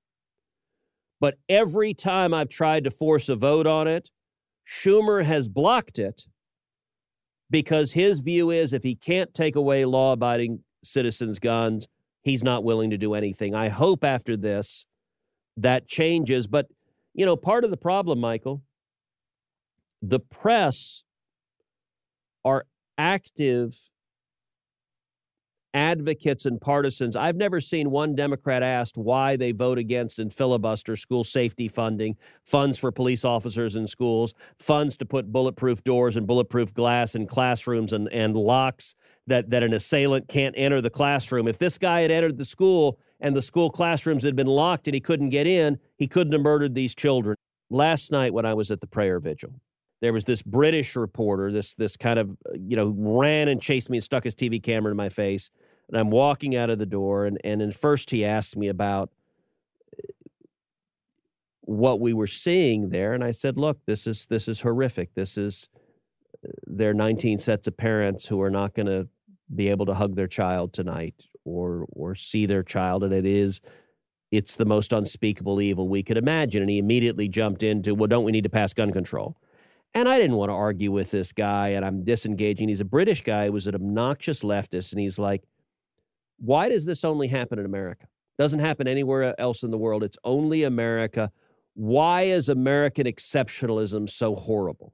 but 1.24 1.38
every 1.48 1.94
time 1.94 2.34
I've 2.34 2.50
tried 2.50 2.84
to 2.84 2.90
force 2.90 3.30
a 3.30 3.34
vote 3.34 3.66
on 3.66 3.88
it, 3.88 4.10
Schumer 4.68 5.24
has 5.24 5.48
blocked 5.48 5.98
it 5.98 6.26
because 7.48 7.92
his 7.92 8.20
view 8.20 8.50
is 8.50 8.74
if 8.74 8.82
he 8.82 8.94
can't 8.94 9.32
take 9.32 9.56
away 9.56 9.86
law 9.86 10.12
abiding 10.12 10.64
citizens' 10.82 11.38
guns, 11.38 11.88
he's 12.20 12.44
not 12.44 12.62
willing 12.62 12.90
to 12.90 12.98
do 12.98 13.14
anything. 13.14 13.54
I 13.54 13.70
hope 13.70 14.04
after 14.04 14.36
this 14.36 14.84
that 15.56 15.88
changes. 15.88 16.46
But, 16.46 16.66
you 17.14 17.24
know, 17.24 17.36
part 17.36 17.64
of 17.64 17.70
the 17.70 17.78
problem, 17.78 18.20
Michael, 18.20 18.62
the 20.02 20.20
press 20.20 21.04
are 22.44 22.66
active 22.98 23.88
advocates 25.74 26.46
and 26.46 26.60
partisans. 26.60 27.16
I've 27.16 27.36
never 27.36 27.60
seen 27.60 27.90
one 27.90 28.14
Democrat 28.14 28.62
asked 28.62 28.96
why 28.96 29.36
they 29.36 29.50
vote 29.50 29.76
against 29.76 30.20
and 30.20 30.32
filibuster 30.32 30.94
school 30.94 31.24
safety 31.24 31.66
funding, 31.66 32.16
funds 32.44 32.78
for 32.78 32.92
police 32.92 33.24
officers 33.24 33.74
in 33.74 33.88
schools, 33.88 34.32
funds 34.58 34.96
to 34.98 35.04
put 35.04 35.32
bulletproof 35.32 35.82
doors 35.82 36.16
and 36.16 36.26
bulletproof 36.26 36.72
glass 36.72 37.16
in 37.16 37.26
classrooms 37.26 37.92
and, 37.92 38.08
and 38.12 38.36
locks 38.36 38.94
that, 39.26 39.50
that 39.50 39.64
an 39.64 39.74
assailant 39.74 40.28
can't 40.28 40.54
enter 40.56 40.80
the 40.80 40.90
classroom. 40.90 41.48
If 41.48 41.58
this 41.58 41.76
guy 41.76 42.02
had 42.02 42.12
entered 42.12 42.38
the 42.38 42.44
school 42.44 42.98
and 43.20 43.36
the 43.36 43.42
school 43.42 43.70
classrooms 43.70 44.22
had 44.22 44.36
been 44.36 44.46
locked 44.46 44.86
and 44.86 44.94
he 44.94 45.00
couldn't 45.00 45.30
get 45.30 45.46
in, 45.46 45.78
he 45.96 46.06
couldn't 46.06 46.32
have 46.32 46.42
murdered 46.42 46.74
these 46.74 46.94
children. 46.94 47.36
Last 47.68 48.12
night 48.12 48.32
when 48.32 48.46
I 48.46 48.54
was 48.54 48.70
at 48.70 48.80
the 48.80 48.86
prayer 48.86 49.18
vigil, 49.18 49.60
there 50.00 50.12
was 50.12 50.26
this 50.26 50.42
British 50.42 50.96
reporter, 50.96 51.50
this 51.50 51.74
this 51.74 51.96
kind 51.96 52.18
of 52.18 52.30
uh, 52.30 52.52
you 52.54 52.76
know 52.76 52.94
ran 52.94 53.48
and 53.48 53.60
chased 53.60 53.88
me 53.88 53.96
and 53.96 54.04
stuck 54.04 54.24
his 54.24 54.34
TV 54.34 54.62
camera 54.62 54.90
in 54.90 54.96
my 54.96 55.08
face 55.08 55.50
and 55.94 56.00
I'm 56.00 56.10
walking 56.10 56.56
out 56.56 56.70
of 56.70 56.78
the 56.78 56.86
door, 56.86 57.24
and 57.24 57.38
and 57.44 57.74
first 57.74 58.10
he 58.10 58.24
asked 58.24 58.56
me 58.56 58.66
about 58.66 59.10
uh, 59.96 60.12
what 61.60 62.00
we 62.00 62.12
were 62.12 62.26
seeing 62.26 62.88
there, 62.88 63.14
and 63.14 63.22
I 63.22 63.30
said, 63.30 63.56
"Look, 63.56 63.78
this 63.86 64.08
is 64.08 64.26
this 64.26 64.48
is 64.48 64.62
horrific. 64.62 65.14
This 65.14 65.38
is 65.38 65.68
uh, 66.44 66.50
there 66.66 66.90
are 66.90 66.94
19 66.94 67.38
sets 67.38 67.68
of 67.68 67.76
parents 67.76 68.26
who 68.26 68.42
are 68.42 68.50
not 68.50 68.74
going 68.74 68.86
to 68.86 69.08
be 69.54 69.68
able 69.68 69.86
to 69.86 69.94
hug 69.94 70.16
their 70.16 70.26
child 70.26 70.72
tonight 70.72 71.28
or 71.44 71.86
or 71.92 72.16
see 72.16 72.44
their 72.44 72.64
child, 72.64 73.04
and 73.04 73.12
it 73.12 73.24
is." 73.24 73.60
It's 74.32 74.56
the 74.56 74.64
most 74.64 74.92
unspeakable 74.92 75.60
evil 75.60 75.86
we 75.86 76.02
could 76.02 76.16
imagine. 76.16 76.60
And 76.60 76.68
he 76.68 76.78
immediately 76.78 77.28
jumped 77.28 77.62
into, 77.62 77.94
well, 77.94 78.08
don't 78.08 78.24
we 78.24 78.32
need 78.32 78.42
to 78.42 78.50
pass 78.50 78.74
gun 78.74 78.90
control? 78.90 79.36
And 79.94 80.08
I 80.08 80.18
didn't 80.18 80.34
want 80.34 80.48
to 80.48 80.54
argue 80.54 80.90
with 80.90 81.12
this 81.12 81.30
guy, 81.30 81.68
and 81.68 81.84
I'm 81.84 82.02
disengaging. 82.02 82.68
He's 82.68 82.80
a 82.80 82.84
British 82.84 83.22
guy, 83.22 83.44
he 83.44 83.50
was 83.50 83.68
an 83.68 83.76
obnoxious 83.76 84.42
leftist, 84.42 84.90
and 84.90 85.00
he's 85.00 85.20
like, 85.20 85.44
why 86.38 86.68
does 86.68 86.84
this 86.84 87.04
only 87.04 87.28
happen 87.28 87.58
in 87.58 87.64
America? 87.64 88.06
Doesn't 88.38 88.60
happen 88.60 88.88
anywhere 88.88 89.38
else 89.40 89.62
in 89.62 89.70
the 89.70 89.78
world. 89.78 90.02
It's 90.02 90.18
only 90.24 90.64
America. 90.64 91.30
Why 91.74 92.22
is 92.22 92.48
American 92.48 93.06
exceptionalism 93.06 94.10
so 94.10 94.34
horrible? 94.34 94.92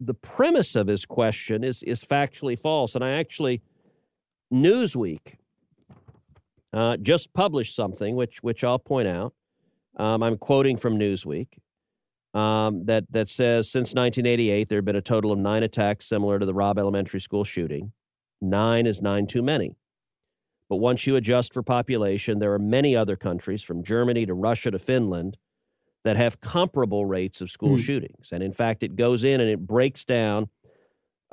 The 0.00 0.14
premise 0.14 0.76
of 0.76 0.86
his 0.86 1.04
question 1.04 1.64
is, 1.64 1.82
is 1.82 2.04
factually 2.04 2.58
false. 2.58 2.94
And 2.94 3.02
I 3.02 3.12
actually, 3.12 3.62
Newsweek 4.52 5.34
uh, 6.72 6.96
just 6.98 7.32
published 7.32 7.74
something, 7.74 8.14
which, 8.14 8.42
which 8.42 8.62
I'll 8.62 8.78
point 8.78 9.08
out. 9.08 9.34
Um, 9.96 10.22
I'm 10.22 10.38
quoting 10.38 10.76
from 10.76 10.98
Newsweek 10.98 11.48
um, 12.34 12.84
that, 12.84 13.04
that 13.10 13.28
says 13.28 13.68
since 13.68 13.88
1988, 13.88 14.68
there 14.68 14.78
have 14.78 14.84
been 14.84 14.94
a 14.94 15.02
total 15.02 15.32
of 15.32 15.38
nine 15.40 15.64
attacks 15.64 16.06
similar 16.06 16.38
to 16.38 16.46
the 16.46 16.54
Robb 16.54 16.78
Elementary 16.78 17.20
School 17.20 17.42
shooting. 17.42 17.92
Nine 18.40 18.86
is 18.86 19.02
nine 19.02 19.26
too 19.26 19.42
many. 19.42 19.74
But 20.68 20.76
once 20.76 21.06
you 21.06 21.16
adjust 21.16 21.54
for 21.54 21.62
population, 21.62 22.38
there 22.38 22.52
are 22.52 22.58
many 22.58 22.94
other 22.94 23.16
countries, 23.16 23.62
from 23.62 23.82
Germany 23.82 24.26
to 24.26 24.34
Russia 24.34 24.70
to 24.70 24.78
Finland, 24.78 25.38
that 26.04 26.16
have 26.16 26.40
comparable 26.40 27.06
rates 27.06 27.40
of 27.40 27.50
school 27.50 27.76
mm. 27.76 27.80
shootings. 27.80 28.28
And 28.32 28.42
in 28.42 28.52
fact, 28.52 28.82
it 28.82 28.96
goes 28.96 29.24
in 29.24 29.40
and 29.40 29.50
it 29.50 29.66
breaks 29.66 30.04
down, 30.04 30.48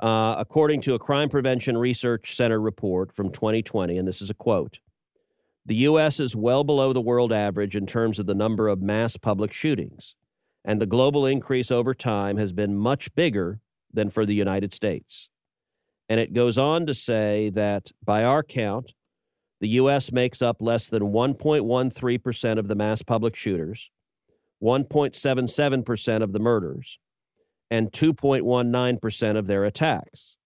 uh, 0.00 0.36
according 0.38 0.80
to 0.82 0.94
a 0.94 0.98
Crime 0.98 1.28
Prevention 1.28 1.76
Research 1.76 2.34
Center 2.34 2.60
report 2.60 3.12
from 3.12 3.30
2020, 3.30 3.96
and 3.96 4.08
this 4.08 4.20
is 4.20 4.30
a 4.30 4.34
quote 4.34 4.80
The 5.64 5.76
U.S. 5.76 6.18
is 6.18 6.34
well 6.34 6.64
below 6.64 6.92
the 6.92 7.00
world 7.00 7.32
average 7.32 7.76
in 7.76 7.86
terms 7.86 8.18
of 8.18 8.26
the 8.26 8.34
number 8.34 8.68
of 8.68 8.82
mass 8.82 9.16
public 9.16 9.52
shootings, 9.52 10.14
and 10.64 10.80
the 10.80 10.86
global 10.86 11.26
increase 11.26 11.70
over 11.70 11.94
time 11.94 12.38
has 12.38 12.52
been 12.52 12.74
much 12.74 13.14
bigger 13.14 13.60
than 13.92 14.10
for 14.10 14.26
the 14.26 14.34
United 14.34 14.74
States. 14.74 15.28
And 16.08 16.20
it 16.20 16.32
goes 16.32 16.58
on 16.58 16.86
to 16.86 16.94
say 16.94 17.50
that 17.50 17.92
by 18.04 18.22
our 18.22 18.42
count, 18.42 18.92
the 19.60 19.68
U.S. 19.68 20.12
makes 20.12 20.42
up 20.42 20.60
less 20.60 20.88
than 20.88 21.04
1.13% 21.04 22.58
of 22.58 22.68
the 22.68 22.74
mass 22.74 23.02
public 23.02 23.34
shooters, 23.34 23.90
1.77% 24.62 26.22
of 26.22 26.32
the 26.32 26.38
murders, 26.38 26.98
and 27.70 27.90
2.19% 27.92 29.36
of 29.36 29.46
their 29.46 29.64
attacks. 29.64 30.36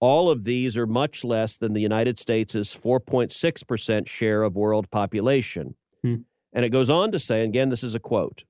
All 0.00 0.28
of 0.28 0.44
these 0.44 0.76
are 0.76 0.86
much 0.86 1.24
less 1.24 1.56
than 1.56 1.72
the 1.72 1.80
United 1.80 2.18
States' 2.18 2.54
4.6% 2.54 4.08
share 4.08 4.42
of 4.42 4.56
world 4.56 4.90
population. 4.90 5.76
Hmm. 6.02 6.16
And 6.52 6.64
it 6.64 6.70
goes 6.70 6.90
on 6.90 7.12
to 7.12 7.18
say, 7.18 7.42
again, 7.42 7.70
this 7.70 7.82
is 7.82 7.94
a 7.94 8.00
quote 8.00 8.44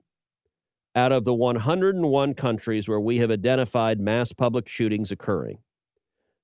out 0.95 1.11
of 1.11 1.25
the 1.25 1.33
101 1.33 2.33
countries 2.33 2.87
where 2.87 2.99
we 2.99 3.17
have 3.17 3.29
identified 3.29 3.99
mass 3.99 4.31
public 4.31 4.69
shootings 4.69 5.11
occurring, 5.11 5.57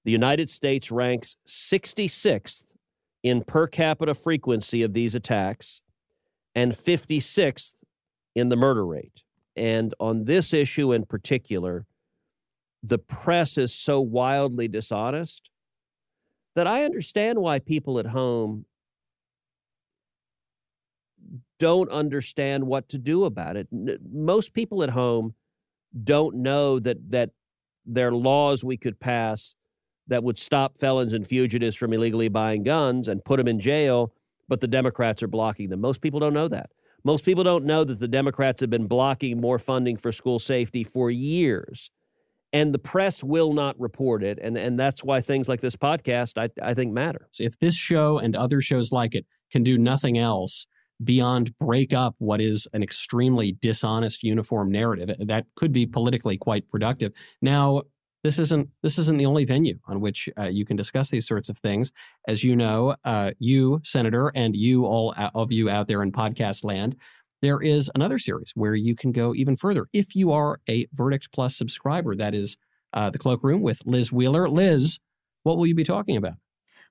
the 0.04 0.12
United 0.12 0.50
States 0.50 0.92
ranks 0.92 1.38
66th 1.48 2.64
in 3.24 3.44
per 3.44 3.68
capita 3.68 4.16
frequency 4.16 4.84
of 4.84 4.94
these 4.94 5.16
attacks 5.16 5.82
and 6.56 6.74
56th 6.74 7.76
in 8.36 8.50
the 8.50 8.56
murder 8.56 8.86
rate. 8.86 9.24
And 9.56 9.94
on 10.00 10.24
this 10.24 10.54
issue 10.54 10.92
in 10.92 11.06
particular, 11.06 11.86
the 12.84 12.98
press 12.98 13.58
is 13.58 13.74
so 13.74 14.02
wildly 14.02 14.68
dishonest 14.68 15.50
that 16.56 16.68
I 16.68 16.84
understand 16.84 17.40
why 17.40 17.60
people 17.60 18.00
at 18.00 18.08
home 18.08 18.66
don't 21.60 21.92
understand 21.92 22.66
what 22.66 22.90
to 22.90 22.98
do 22.98 23.24
about 23.24 23.56
it. 23.56 23.68
Most 23.72 24.54
people 24.54 24.84
at 24.84 24.90
home 24.90 25.36
don't 26.04 26.38
know 26.38 26.80
that 26.80 27.12
that 27.12 27.32
there 27.86 28.08
are 28.08 28.16
laws 28.16 28.64
we 28.64 28.78
could 28.78 29.00
pass 29.00 29.56
that 30.08 30.24
would 30.24 30.38
stop 30.38 30.78
felons 30.78 31.14
and 31.14 31.28
fugitives 31.28 31.76
from 31.76 31.94
illegally 31.94 32.28
buying 32.28 32.64
guns 32.64 33.08
and 33.08 33.24
put 33.24 33.38
them 33.38 33.48
in 33.48 33.60
jail, 33.60 34.14
but 34.48 34.60
the 34.60 34.68
Democrats 34.68 35.24
are 35.24 35.28
blocking 35.28 35.70
them. 35.70 35.82
Most 35.82 36.02
people 36.02 36.20
don't 36.20 36.34
know 36.34 36.48
that. 36.48 36.72
Most 37.04 37.26
people 37.26 37.44
don't 37.44 37.66
know 37.66 37.84
that 37.84 38.00
the 38.00 38.08
Democrats 38.08 38.62
have 38.62 38.70
been 38.70 38.88
blocking 38.88 39.42
more 39.42 39.58
funding 39.60 39.98
for 39.98 40.12
school 40.12 40.40
safety 40.40 40.84
for 40.84 41.10
years. 41.10 41.90
And 42.54 42.74
the 42.74 42.80
press 42.80 43.24
will 43.24 43.54
not 43.54 43.80
report 43.80 44.24
it. 44.24 44.38
And, 44.42 44.58
and 44.58 44.78
that's 44.78 45.04
why 45.04 45.22
things 45.22 45.48
like 45.48 45.62
this 45.62 45.78
podcast, 45.78 46.38
I, 46.38 46.50
I 46.62 46.74
think, 46.74 46.92
matter. 46.92 47.28
If 47.40 47.58
this 47.60 47.76
show 47.76 48.18
and 48.18 48.36
other 48.36 48.62
shows 48.62 48.92
like 48.92 49.16
it 49.16 49.26
can 49.52 49.64
do 49.64 49.78
nothing 49.78 50.18
else 50.18 50.68
beyond 51.02 51.58
break 51.58 51.94
up 51.94 52.16
what 52.20 52.42
is 52.42 52.68
an 52.74 52.84
extremely 52.84 53.54
dishonest 53.54 54.22
uniform 54.22 54.70
narrative, 54.70 55.16
that 55.20 55.46
could 55.56 55.72
be 55.72 55.86
politically 55.86 56.38
quite 56.38 56.68
productive. 56.68 57.14
Now, 57.42 57.84
this 58.24 58.40
isn't 58.40 58.70
this 58.84 58.98
isn't 58.98 59.18
the 59.18 59.26
only 59.26 59.46
venue 59.46 59.80
on 59.88 60.00
which 60.00 60.30
uh, 60.40 60.44
you 60.44 60.66
can 60.66 60.78
discuss 60.78 61.10
these 61.10 61.28
sorts 61.28 61.50
of 61.50 61.58
things. 61.58 61.92
As 62.28 62.44
you 62.44 62.56
know, 62.56 62.96
uh, 63.04 63.32
you, 63.40 63.82
Senator, 63.84 64.32
and 64.36 64.56
you 64.56 64.86
all 64.86 65.14
of 65.34 65.52
you 65.52 65.70
out 65.70 65.88
there 65.88 66.04
in 66.04 66.12
podcast 66.12 66.64
land, 66.64 66.96
there 67.42 67.62
is 67.62 67.90
another 67.96 68.20
series 68.20 68.52
where 68.56 68.76
you 68.76 68.96
can 68.96 69.12
go 69.12 69.34
even 69.34 69.56
further 69.56 69.88
if 69.94 70.16
you 70.16 70.32
are 70.32 70.60
a 70.70 70.88
Verdict 70.94 71.30
Plus 71.32 71.56
subscriber. 71.56 72.16
That 72.16 72.36
is 72.36 72.58
uh, 72.94 73.10
the 73.10 73.20
Cloakroom 73.20 73.62
with 73.62 73.82
Liz 73.86 74.12
Wheeler. 74.12 74.48
Liz, 74.48 75.00
what 75.44 75.58
will 75.58 75.66
you 75.66 75.76
be 75.76 75.84
talking 75.84 76.16
about? 76.16 76.36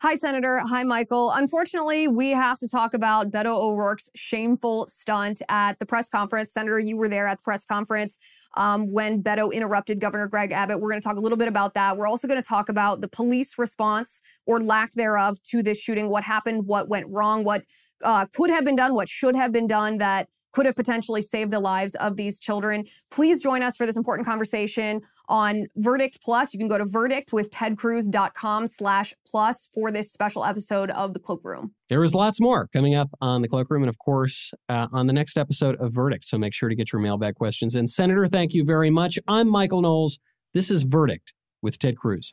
Hi, 0.03 0.15
Senator. 0.15 0.61
Hi, 0.61 0.83
Michael. 0.83 1.31
Unfortunately, 1.31 2.09
we 2.09 2.31
have 2.31 2.59
to 2.61 2.69
talk 2.69 2.95
about 2.95 3.31
Beto 3.31 3.55
O'Rourke's 3.55 4.09
shameful 4.17 4.87
stunt 4.87 5.43
at 5.51 5.79
the 5.79 5.85
press 5.85 6.09
conference. 6.09 6.55
Senator, 6.55 6.79
you 6.79 6.97
were 6.97 7.07
there 7.07 7.29
at 7.29 7.37
the 7.37 7.43
press 7.43 7.67
conference 7.67 8.19
um, 8.57 8.91
when 8.91 9.23
Beto 9.23 9.53
interrupted 9.53 10.01
Governor 10.01 10.27
Greg 10.27 10.53
Abbott. 10.53 10.81
We're 10.81 10.89
going 10.89 11.03
to 11.03 11.07
talk 11.07 11.19
a 11.19 11.21
little 11.21 11.37
bit 11.37 11.49
about 11.49 11.75
that. 11.75 11.99
We're 11.99 12.07
also 12.07 12.27
going 12.27 12.43
to 12.43 12.49
talk 12.49 12.71
about 12.71 13.03
the 13.03 13.09
police 13.09 13.59
response 13.59 14.23
or 14.47 14.59
lack 14.59 14.93
thereof 14.93 15.37
to 15.51 15.63
this 15.63 15.79
shooting, 15.79 16.09
what 16.09 16.25
happened, 16.25 16.67
what 16.67 16.89
went 16.89 17.07
wrong, 17.11 17.45
what 17.45 17.65
uh, 18.03 18.25
could 18.25 18.49
have 18.49 18.65
been 18.65 18.77
done, 18.77 18.95
what 18.95 19.07
should 19.07 19.37
have 19.37 19.53
been 19.53 19.67
done 19.67 19.99
that 19.99 20.29
could 20.53 20.67
have 20.67 20.77
potentially 20.77 21.23
saved 21.23 21.51
the 21.51 21.61
lives 21.61 21.95
of 21.97 22.17
these 22.17 22.39
children. 22.39 22.85
Please 23.11 23.43
join 23.43 23.63
us 23.63 23.77
for 23.77 23.87
this 23.87 23.97
important 23.97 24.27
conversation 24.27 25.01
on 25.29 25.67
Verdict 25.77 26.19
Plus. 26.23 26.53
You 26.53 26.59
can 26.59 26.69
go 26.69 26.79
to 26.79 26.85
verdictwithtedcruz.com 26.85 28.67
slash 28.67 29.15
plus 29.27 29.69
for 29.73 29.91
this 29.91 30.13
special 30.13 30.45
episode 30.45 30.91
of 30.91 31.15
The 31.15 31.21
Cloakroom. 31.21 31.71
There 31.89 32.03
is 32.05 32.15
lots 32.15 32.41
more 32.41 32.69
coming 32.69 32.95
up 32.95 33.11
on 33.21 33.43
The 33.43 33.49
Cloakroom 33.49 33.83
and, 33.83 33.89
of 33.89 33.99
course, 33.99 34.53
uh, 34.69 34.89
on 34.93 35.07
the 35.07 35.13
next 35.13 35.37
episode 35.37 35.77
of 35.77 35.93
Verdict. 35.93 36.25
So 36.25 36.39
make 36.39 36.55
sure 36.55 36.69
to 36.69 36.75
get 36.75 36.93
your 36.93 37.01
mailbag 37.01 37.37
questions 37.37 37.75
in. 37.75 37.87
Senator, 37.87 38.27
thank 38.27 38.53
you 38.53 38.65
very 38.65 38.91
much. 38.91 39.19
I'm 39.29 39.49
Michael 39.49 39.83
Knowles. 39.83 40.19
This 40.53 40.71
is 40.71 40.83
Verdict 40.83 41.33
with 41.63 41.79
Ted 41.79 41.97
Cruz. 41.97 42.33